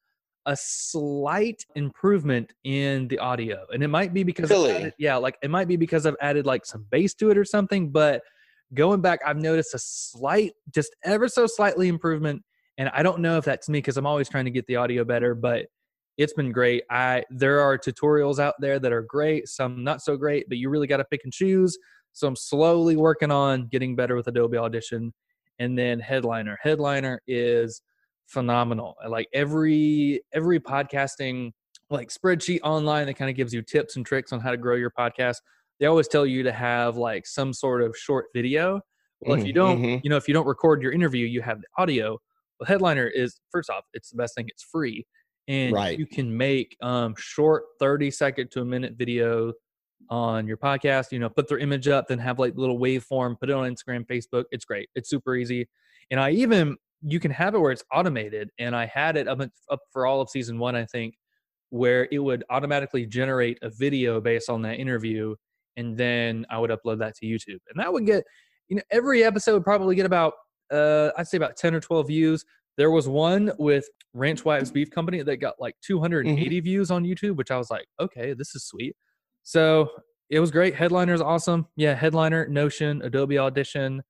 [0.47, 3.67] a slight improvement in the audio.
[3.73, 4.73] And it might be because Really?
[4.73, 7.45] added- yeah, like it might be because I've added like some bass to it or
[7.45, 8.23] something, but
[8.75, 12.43] going back I've noticed a slight just ever so slightly improvement
[12.77, 15.05] and I don't know if that's me cuz I'm always trying to get the audio
[15.05, 15.67] better, but
[16.19, 16.85] it's been great.
[16.91, 20.69] I there are tutorials out there that are great, some not so great, but you
[20.71, 21.77] really got to pick and choose.
[22.13, 25.13] So I'm slowly working on getting better with Adobe Audition.
[25.59, 26.59] And then Headliner.
[26.63, 27.81] Headliner is
[28.27, 28.97] phenomenal.
[29.09, 31.53] Like every every podcasting
[31.91, 34.75] like spreadsheet online that kind of gives you tips and tricks on how to grow
[34.77, 35.37] your podcast.
[35.81, 38.81] They always tell you to have like some sort of short video.
[39.21, 40.01] Well, if you don't, mhm.
[40.05, 42.19] you know, if you don't record your interview, you have the audio.
[42.59, 44.47] Well, Headliner is first off, it's the best thing.
[44.49, 45.07] It's free,
[45.49, 45.99] and Right.
[45.99, 49.53] you can make um, short, thirty second to a minute video
[50.11, 51.11] on your podcast.
[51.11, 54.07] You know, put their image up, then have like little waveform, put it on Instagram,
[54.07, 54.45] Facebook.
[54.51, 54.89] It's great.
[54.95, 55.69] It's super easy,
[56.11, 56.77] and I even
[57.07, 58.51] you can have it where it's automated.
[58.59, 59.41] And I had it up
[59.71, 61.15] up for all of season one, I think,
[61.71, 65.35] where it would automatically generate a video based on that interview,
[65.77, 68.25] and then I would upload that to YouTube, and that would get
[68.69, 70.33] you know every episode would probably get about
[70.73, 72.45] uh, I'd say about ten or twelve views.
[72.77, 76.65] There was one with Ranch Wives Beef Company that got like 280 Mm-hmm.
[76.65, 78.97] views on YouTube, which I was like, okay, this is sweet.
[79.45, 79.91] So
[80.31, 80.75] it was great.
[80.75, 81.69] Headliner is awesome.
[81.77, 84.03] Yeah, Headliner, Notion, Adobe Audition.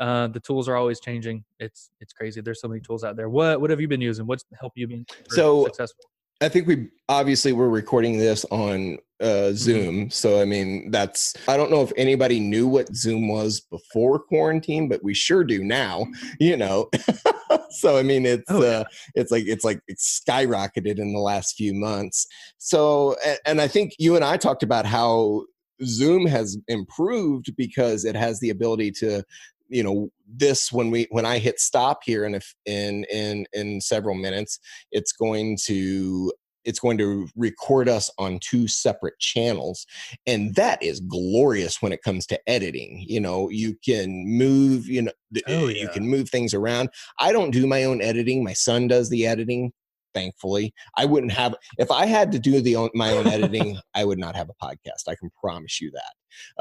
[0.00, 1.44] Uh, the tools are always changing.
[1.60, 2.40] It's it's crazy.
[2.40, 3.28] There's so many tools out there.
[3.28, 4.26] What what have you been using?
[4.26, 6.04] What's helped you being So- successful?
[6.42, 10.08] I think we obviously we're recording this on uh, Zoom.
[10.08, 14.88] So I mean, that's I don't know if anybody knew what Zoom was before quarantine,
[14.88, 16.06] but we sure do now.
[16.38, 16.88] You know,
[17.72, 18.68] so I mean, it's Oh, yeah.
[18.70, 18.84] uh,
[19.14, 22.26] it's like it's like it's skyrocketed in the last few months.
[22.56, 25.44] So and, and I think you and I talked about how
[25.84, 29.22] Zoom has improved because it has the ability to
[29.70, 33.80] you know this when we when i hit stop here in a, in in in
[33.80, 34.58] several minutes
[34.92, 36.30] it's going to
[36.66, 39.86] it's going to record us on two separate channels
[40.26, 45.00] and that is glorious when it comes to editing you know you can move you
[45.02, 45.12] know
[45.46, 46.88] Oh, you can move things around.
[47.20, 49.72] I don't do my own editing my son does the editing
[50.14, 54.04] thankfully i wouldn't have if i had to do the own, my own editing i
[54.04, 56.12] would not have a podcast i can promise you that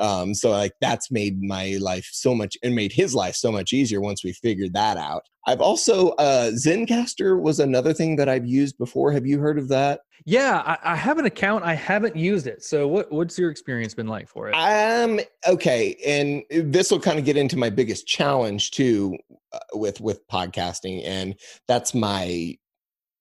[0.04, 3.72] um, so like that's made my life so much and made his life so much
[3.72, 8.48] easier once we figured that out i've also uh Zencastr was another thing that i've
[8.48, 11.64] used before have you heard of that Yeah, I, I have an account.
[11.64, 12.62] I haven't used it.
[12.64, 14.54] So what what's your experience been like for it?
[14.54, 16.44] um okay and
[16.74, 19.18] this will kind of get into my biggest challenge too
[19.54, 21.36] uh, with with podcasting and
[21.68, 22.56] that's my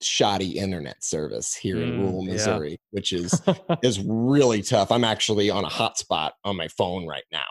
[0.01, 2.32] shoddy internet service here in Mm, rural yeah.
[2.34, 3.40] missouri which is
[3.82, 4.90] is really tough.
[4.92, 7.46] I'm actually on a hotspot on my phone right now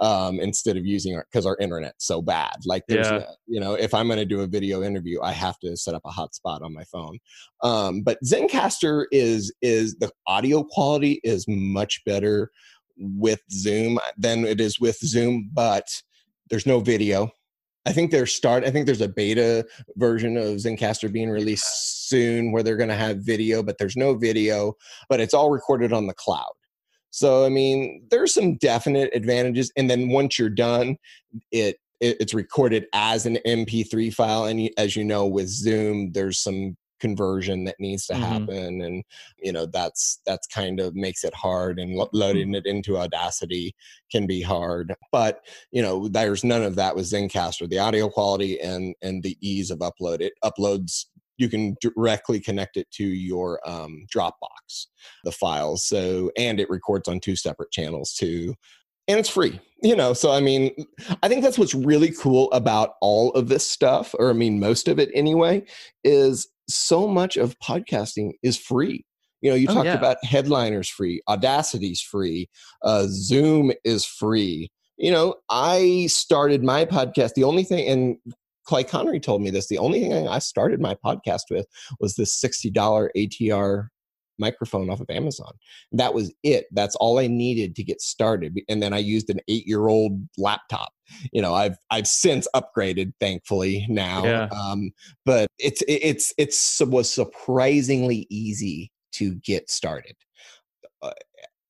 [0.00, 2.56] um, instead of using our because our internet's so bad.
[2.66, 3.18] Like there's, Yeah.
[3.18, 5.94] no- you know, if I'm going to do a video interview, I have to set
[5.94, 7.18] up a hotspot on my phone.
[7.62, 12.50] Um, but Zencastr is is the audio quality is much better
[12.98, 15.86] with Zoom than it is with Zoom, but
[16.50, 17.30] there's no video.
[17.88, 18.64] I think they're start.
[18.64, 19.66] I think there's a beta
[19.96, 24.14] version of Zencastr being released soon where they're going to have video, but there's no
[24.14, 24.74] video.
[25.08, 26.52] But it's all recorded on the cloud.
[27.10, 29.72] So I mean, there's some definite advantages.
[29.74, 30.98] And then once you're done,
[31.50, 34.44] it, it it's recorded as an MP3 file.
[34.44, 38.18] And as you know, with Zoom, there's some conversion that needs to Mhm.
[38.18, 39.04] happen and
[39.42, 43.74] you know that's that's kind of makes it hard and lo- loading it into audacity
[44.10, 44.94] can be hard.
[45.12, 45.40] But
[45.70, 47.68] you know there's none of that with Zencastr.
[47.68, 51.06] The audio quality and and the ease of upload it uploads
[51.38, 54.86] you can directly connect it to your um, dropbox
[55.24, 58.54] the files so and it records on two separate channels too
[59.06, 60.74] and it's free you know so i mean
[61.22, 64.88] i think that's what's really cool about all of this stuff or i mean most
[64.88, 65.62] of it anyway
[66.02, 69.04] is so much of podcasting is free.
[69.40, 69.94] You know you Oh, talked yeah.
[69.94, 72.48] about headliners free audacity's free
[72.82, 74.68] uh, zoom is free.
[74.96, 78.16] You know i started my podcast the only thing and
[78.64, 81.66] clay connery told me this the only thing i started my podcast with
[82.00, 83.86] was this $60 atr
[84.40, 85.52] microphone off of amazon.
[85.92, 86.66] That was it.
[86.72, 90.20] That's all i needed to get started and then i used an eight year old
[90.36, 90.90] laptop
[91.32, 94.48] you know i've i've since upgraded thankfully now Yeah.
[94.52, 94.90] um
[95.24, 100.16] but it's it's it's it was surprisingly easy to get started
[101.02, 101.12] uh,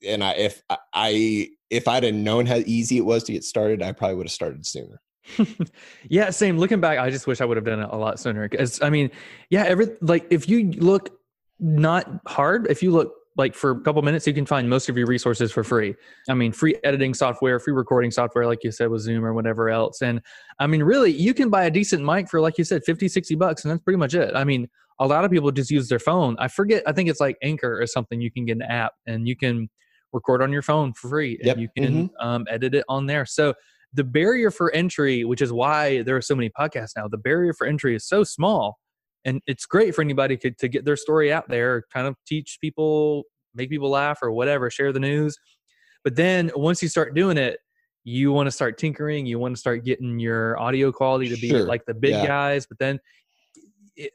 [0.06, 3.44] and i if I- i if i'd have known how easy it was to get
[3.44, 5.00] started i probably would have started sooner
[6.08, 6.56] yeah, same.
[6.56, 8.48] Looking back, I just wish I would have done it a lot sooner.
[8.48, 9.10] Because I mean,
[9.50, 11.10] yeah, every like if you look
[11.60, 14.98] not hard, if you look like for a couple minutes, you can find most of
[14.98, 15.94] your resources for free.
[16.28, 19.70] I mean, free editing software, free recording software, like you said with Zoom or whatever
[19.70, 20.02] else.
[20.02, 20.20] And
[20.58, 23.36] I mean, really, you can buy a decent mic for, like you said, 50, 60
[23.36, 24.34] bucks, and that's pretty much it.
[24.34, 24.68] I mean,
[24.98, 26.36] a lot of people just use their phone.
[26.40, 28.20] I forget, I think it's like Anchor or something.
[28.20, 29.68] You can get an app and you can
[30.12, 31.58] record on your phone for free and Yep.
[31.58, 33.24] you can um, edit it on there.
[33.24, 33.54] So
[33.92, 37.52] the barrier for entry, which is why there are so many podcasts now, the barrier
[37.52, 38.78] for entry is so small.
[39.28, 42.56] And it's great for anybody to, to get their story out there, kind of teach
[42.62, 43.24] people,
[43.54, 45.36] make people laugh or whatever, share the news.
[46.02, 47.58] But then once you start doing it,
[48.04, 51.50] you want to start tinkering, you want to start getting your audio quality to be
[51.50, 51.64] Sure.
[51.64, 52.26] like the big Yeah.
[52.26, 52.66] guys.
[52.66, 52.98] But then,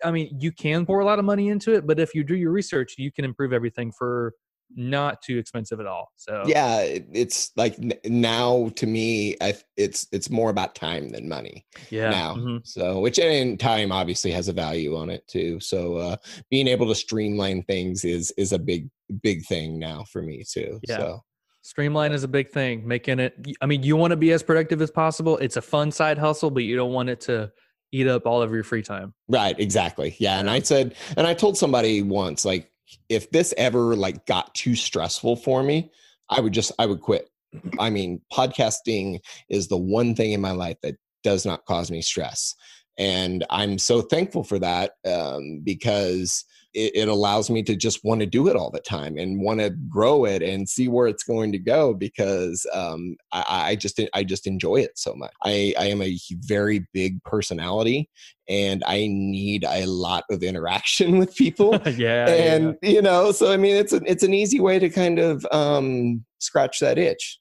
[0.03, 2.35] I mean, you can pour a lot of money into it, but if you do
[2.35, 4.33] your research, you can improve everything for
[4.75, 6.11] not too expensive at all.
[6.15, 11.65] So, yeah it's like now to me I, it's it's more about time than money
[11.89, 12.09] yeah.
[12.09, 12.35] now.
[12.35, 12.61] mhm.
[12.65, 15.59] So, which and time obviously has a value on it too.
[15.59, 16.15] So, uh,
[16.49, 18.89] being able to streamline things is is a big
[19.21, 20.79] big thing now for me too.
[20.87, 20.97] Yeah.
[20.97, 21.23] So,
[21.63, 22.85] Streamline is a big thing.
[22.85, 25.37] Making it, I mean, you want to be as productive as possible.
[25.37, 27.53] It's a fun side hustle, but you don't want it to
[27.93, 29.13] eat up all of your free time.
[29.29, 30.15] right, exactly.
[30.19, 32.69] Yeah, and I said, and I told somebody once, like,
[33.09, 35.91] if this ever like got too stressful for me,
[36.29, 37.29] I would just I would quit.
[37.79, 39.19] I mean, podcasting
[39.49, 42.55] is the one thing in my life that does not cause me stress.
[42.97, 48.19] and i'm so thankful for that um, because it, it, allows me to just want
[48.21, 51.23] to do it all the time and want to grow it and see where it's
[51.23, 55.31] going to go because um, I, I, just I just enjoy it so much.
[55.43, 58.09] I, I am a very big personality
[58.47, 61.79] and I need a lot of interaction with people.
[61.95, 62.89] yeah, and yeah.
[62.89, 66.25] you know, so I mean, it's a, it's an easy way to kind of um,
[66.39, 67.39] scratch that itch.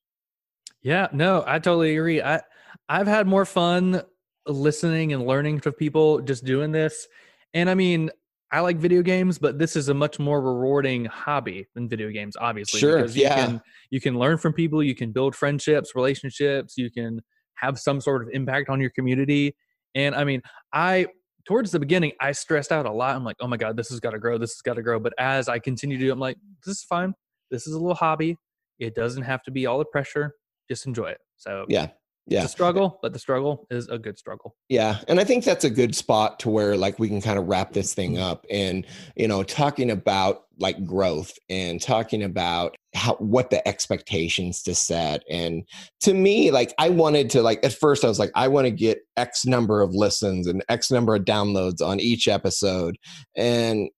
[0.83, 2.23] Yeah, no, I totally agree.
[2.23, 2.41] I
[2.89, 4.03] I've had more fun
[4.47, 7.07] listening and learning from people just doing this.
[7.55, 8.11] And I mean,
[8.53, 12.37] I like video games, but this is a much more rewarding hobby than video games,
[12.39, 12.81] obviously.
[12.81, 12.99] Sure.
[12.99, 13.47] Because you yeah.
[13.47, 17.21] can you can learn from people, you can build friendships, relationships, you can
[17.55, 19.57] have some sort of impact on your community.
[19.95, 20.43] And I mean,
[20.73, 21.07] I
[21.47, 23.17] towards the beginning, I stressed out a lot.
[23.17, 25.01] I'm like, oh my God, this has got to grow, this has got to grow.
[25.01, 27.15] But as I continue to do, I'm like, this is fine.
[27.51, 28.37] This is a little hobby.
[28.79, 30.35] It doesn't have to be all the pressure.
[30.69, 31.19] Just enjoy it.
[31.37, 31.89] So yeah,
[32.27, 32.43] yeah.
[32.43, 34.55] It's a struggle, but the struggle is a good struggle.
[34.69, 35.01] Yeah.
[35.09, 37.73] And I think that's a good spot to where like we can kind of wrap
[37.73, 38.23] this thing mm-hmm.
[38.23, 44.63] up and, you know, talking about like growth and talking about how what the expectations
[44.63, 45.25] to set.
[45.29, 45.65] And
[46.03, 48.71] to me, like I wanted to like at first I was like, I want to
[48.71, 52.99] get X number of listens and X number of downloads on each episode.
[53.37, 53.91] And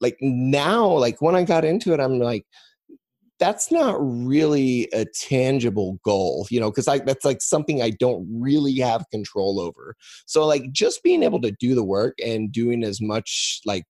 [0.00, 2.46] like now, like when I got into it, I'm like,
[3.38, 8.26] that's not really a tangible goal you know because i that's like something i don't
[8.30, 9.94] really have control over.
[10.26, 13.84] So like just being able to do the work and doing as much like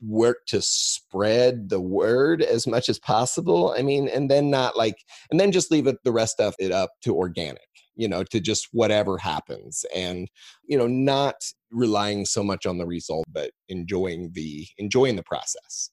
[0.00, 4.96] work to spread the word as much as possible i mean and then not like
[5.30, 8.40] and then just leave it the rest of it up to organic you know to
[8.40, 10.28] just whatever happens and
[10.66, 11.36] you know not
[11.70, 15.90] relying so much on the result but enjoying the enjoying the process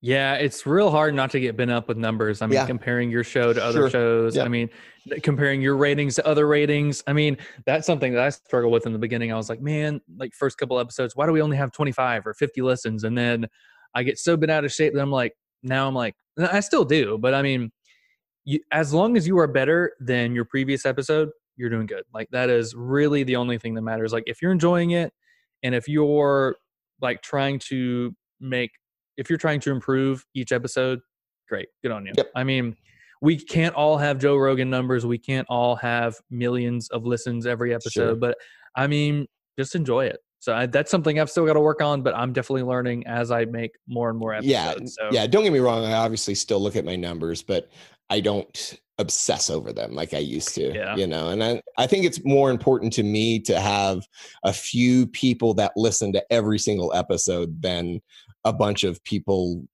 [0.00, 2.40] yeah, it's real hard not to get bent up with numbers.
[2.40, 2.66] I mean, Yeah.
[2.66, 3.90] comparing your show to other Sure.
[3.90, 4.36] shows.
[4.36, 4.44] Yeah.
[4.44, 4.70] I mean,
[5.22, 7.02] comparing your ratings to other ratings.
[7.06, 7.36] I mean,
[7.66, 9.32] that's something that I struggled with in the beginning.
[9.32, 12.34] I was like, man, like first couple episodes, why do we only have 25 or
[12.34, 13.02] 50 listens?
[13.04, 13.48] And then
[13.94, 16.84] I get so bent out of shape that I'm like, now I'm like, I still
[16.84, 17.72] do, but I mean,
[18.44, 22.04] you, as long as you are better than your previous episode, you're doing good.
[22.14, 24.12] Like that is really the only thing that matters.
[24.12, 25.12] Like if you're enjoying it
[25.64, 26.56] and if you're
[27.00, 28.70] like trying to make
[29.18, 31.00] if you're trying to improve each episode,
[31.48, 32.12] great, good on you.
[32.16, 32.30] Yep.
[32.34, 32.74] I mean,
[33.20, 35.04] we can't all have Joe Rogan numbers.
[35.04, 38.14] We can't all have millions of listens every episode, Sure.
[38.14, 38.38] but
[38.76, 39.26] I mean,
[39.58, 40.18] just enjoy it.
[40.40, 43.32] So I, that's something I've still got to work on, but I'm definitely learning as
[43.32, 44.48] I make more and more episodes.
[44.50, 45.08] yeah so.
[45.10, 47.68] yeah don't get me wrong i obviously still look at my numbers but
[48.08, 50.94] i don't obsess over them like i used to Yeah.
[50.96, 54.06] you know and I, I think it's more important to me to have
[54.44, 58.00] a few people that listen to every single episode than
[58.44, 59.64] a bunch of people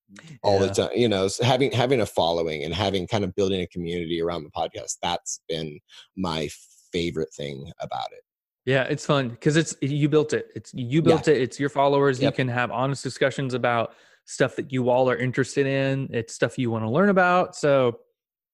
[0.42, 0.66] all Yeah.
[0.66, 3.66] the time you know so having having a following and having kind of building a
[3.66, 5.78] community around the podcast that's been
[6.16, 6.48] my
[6.92, 8.22] favorite thing about it
[8.66, 10.48] Yeah, it's fun because it's you built it.
[10.54, 11.36] It's you built it.
[11.42, 12.22] It's your followers.
[12.22, 13.92] You can have honest discussions about
[14.24, 16.08] stuff that you all are interested in.
[16.12, 17.54] It's stuff you want to learn about.
[17.56, 17.98] So,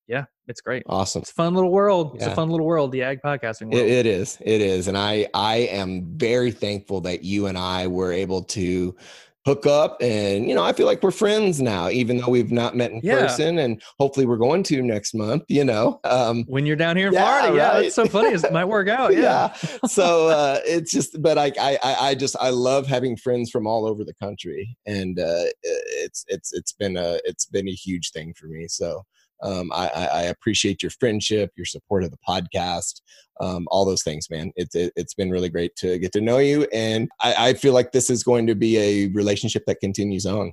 [0.09, 0.83] yeah, it's great.
[0.89, 2.17] awesome It's a fun little world.
[2.17, 2.33] It's Yeah.
[2.33, 2.91] a fun little world.
[2.91, 3.75] The ag podcasting world.
[3.87, 4.37] It, it is.
[4.41, 4.89] It is.
[4.89, 8.97] And I I am very thankful that you and I were able to
[9.47, 12.77] hook up and you know i feel like we're friends now even though we've not
[12.77, 13.21] met in Yeah.
[13.21, 17.09] person and hopefully we're going to next month you know um when you're down here
[17.09, 18.29] in Yeah, Florida, yeah, it's so funny.
[18.35, 19.15] It might work out.
[19.15, 19.21] Yeah.
[19.21, 23.51] yeah so uh it's just but I, I i I just i love having friends
[23.51, 27.73] from all over the country and uh it's it's it's been a it's been a
[27.73, 29.05] huge thing for me so
[29.43, 33.01] um i i I appreciate your friendship your support of the podcast
[33.41, 36.39] um all those things man it's it, it's been really great to get to know
[36.39, 40.27] you and i i feel like this is going to be a relationship that continues
[40.27, 40.53] on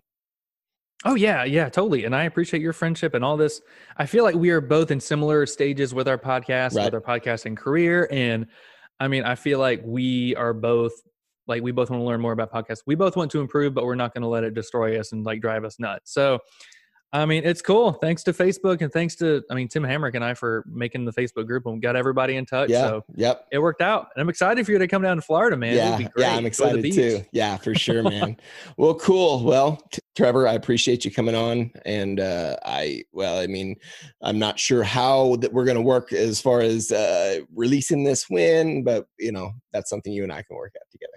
[1.06, 2.06] Oh yeah, yeah, totally.
[2.06, 3.62] And I appreciate your friendship and all this.
[3.98, 6.92] I feel like we are both in similar stages with our podcast, Right.
[6.92, 8.08] with our podcasting career.
[8.12, 8.48] And
[9.00, 10.94] I mean, I feel like we are both
[11.46, 12.82] like we both want to learn more about podcasts.
[12.88, 15.24] We both want to improve, but we're not going to let it destroy us and
[15.24, 16.14] like drive us nuts.
[16.14, 16.40] So
[17.14, 17.94] I mean, it's cool.
[17.94, 21.14] Thanks to Facebook and thanks to I mean Tim Hamrick and I for making the
[21.14, 22.70] Facebook group and got everybody in touch.
[22.70, 24.10] yeah So yep it worked out.
[24.16, 25.76] And I'm excited for you to come down to Florida, man.
[25.76, 26.26] Yeah, be great.
[26.26, 27.26] yeah, I'm Go to the excited too.
[27.32, 28.38] Yeah, for sure, man.
[28.78, 29.44] well, cool.
[29.44, 33.76] Well, t- Trevor, I appreciate you coming on, and uh, I, well, I mean,
[34.22, 38.30] I'm not sure how that we're going to work as far as uh, releasing this
[38.30, 41.14] win, but you know, that's something you and I can work out together.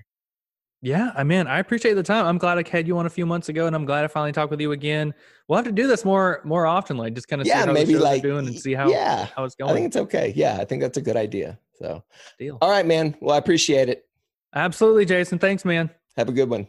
[0.82, 2.24] Yeah, I mean, I appreciate the time.
[2.24, 4.32] I'm glad I had you on a few months ago, and I'm glad I finally
[4.32, 5.12] talked with you again.
[5.46, 7.72] We'll have to do this more more often, like just kind of see Yeah, how
[7.72, 9.70] maybe like doing and see how yeah, how it's going.
[9.70, 10.32] I think it's okay.
[10.34, 11.58] Yeah, I think that's a good idea.
[11.74, 12.02] So,
[12.38, 12.56] Deal.
[12.62, 13.14] all right, man.
[13.20, 14.06] Well, I appreciate it.
[14.54, 15.38] Absolutely, Jason.
[15.38, 15.90] Thanks, man.
[16.16, 16.66] Have a good one.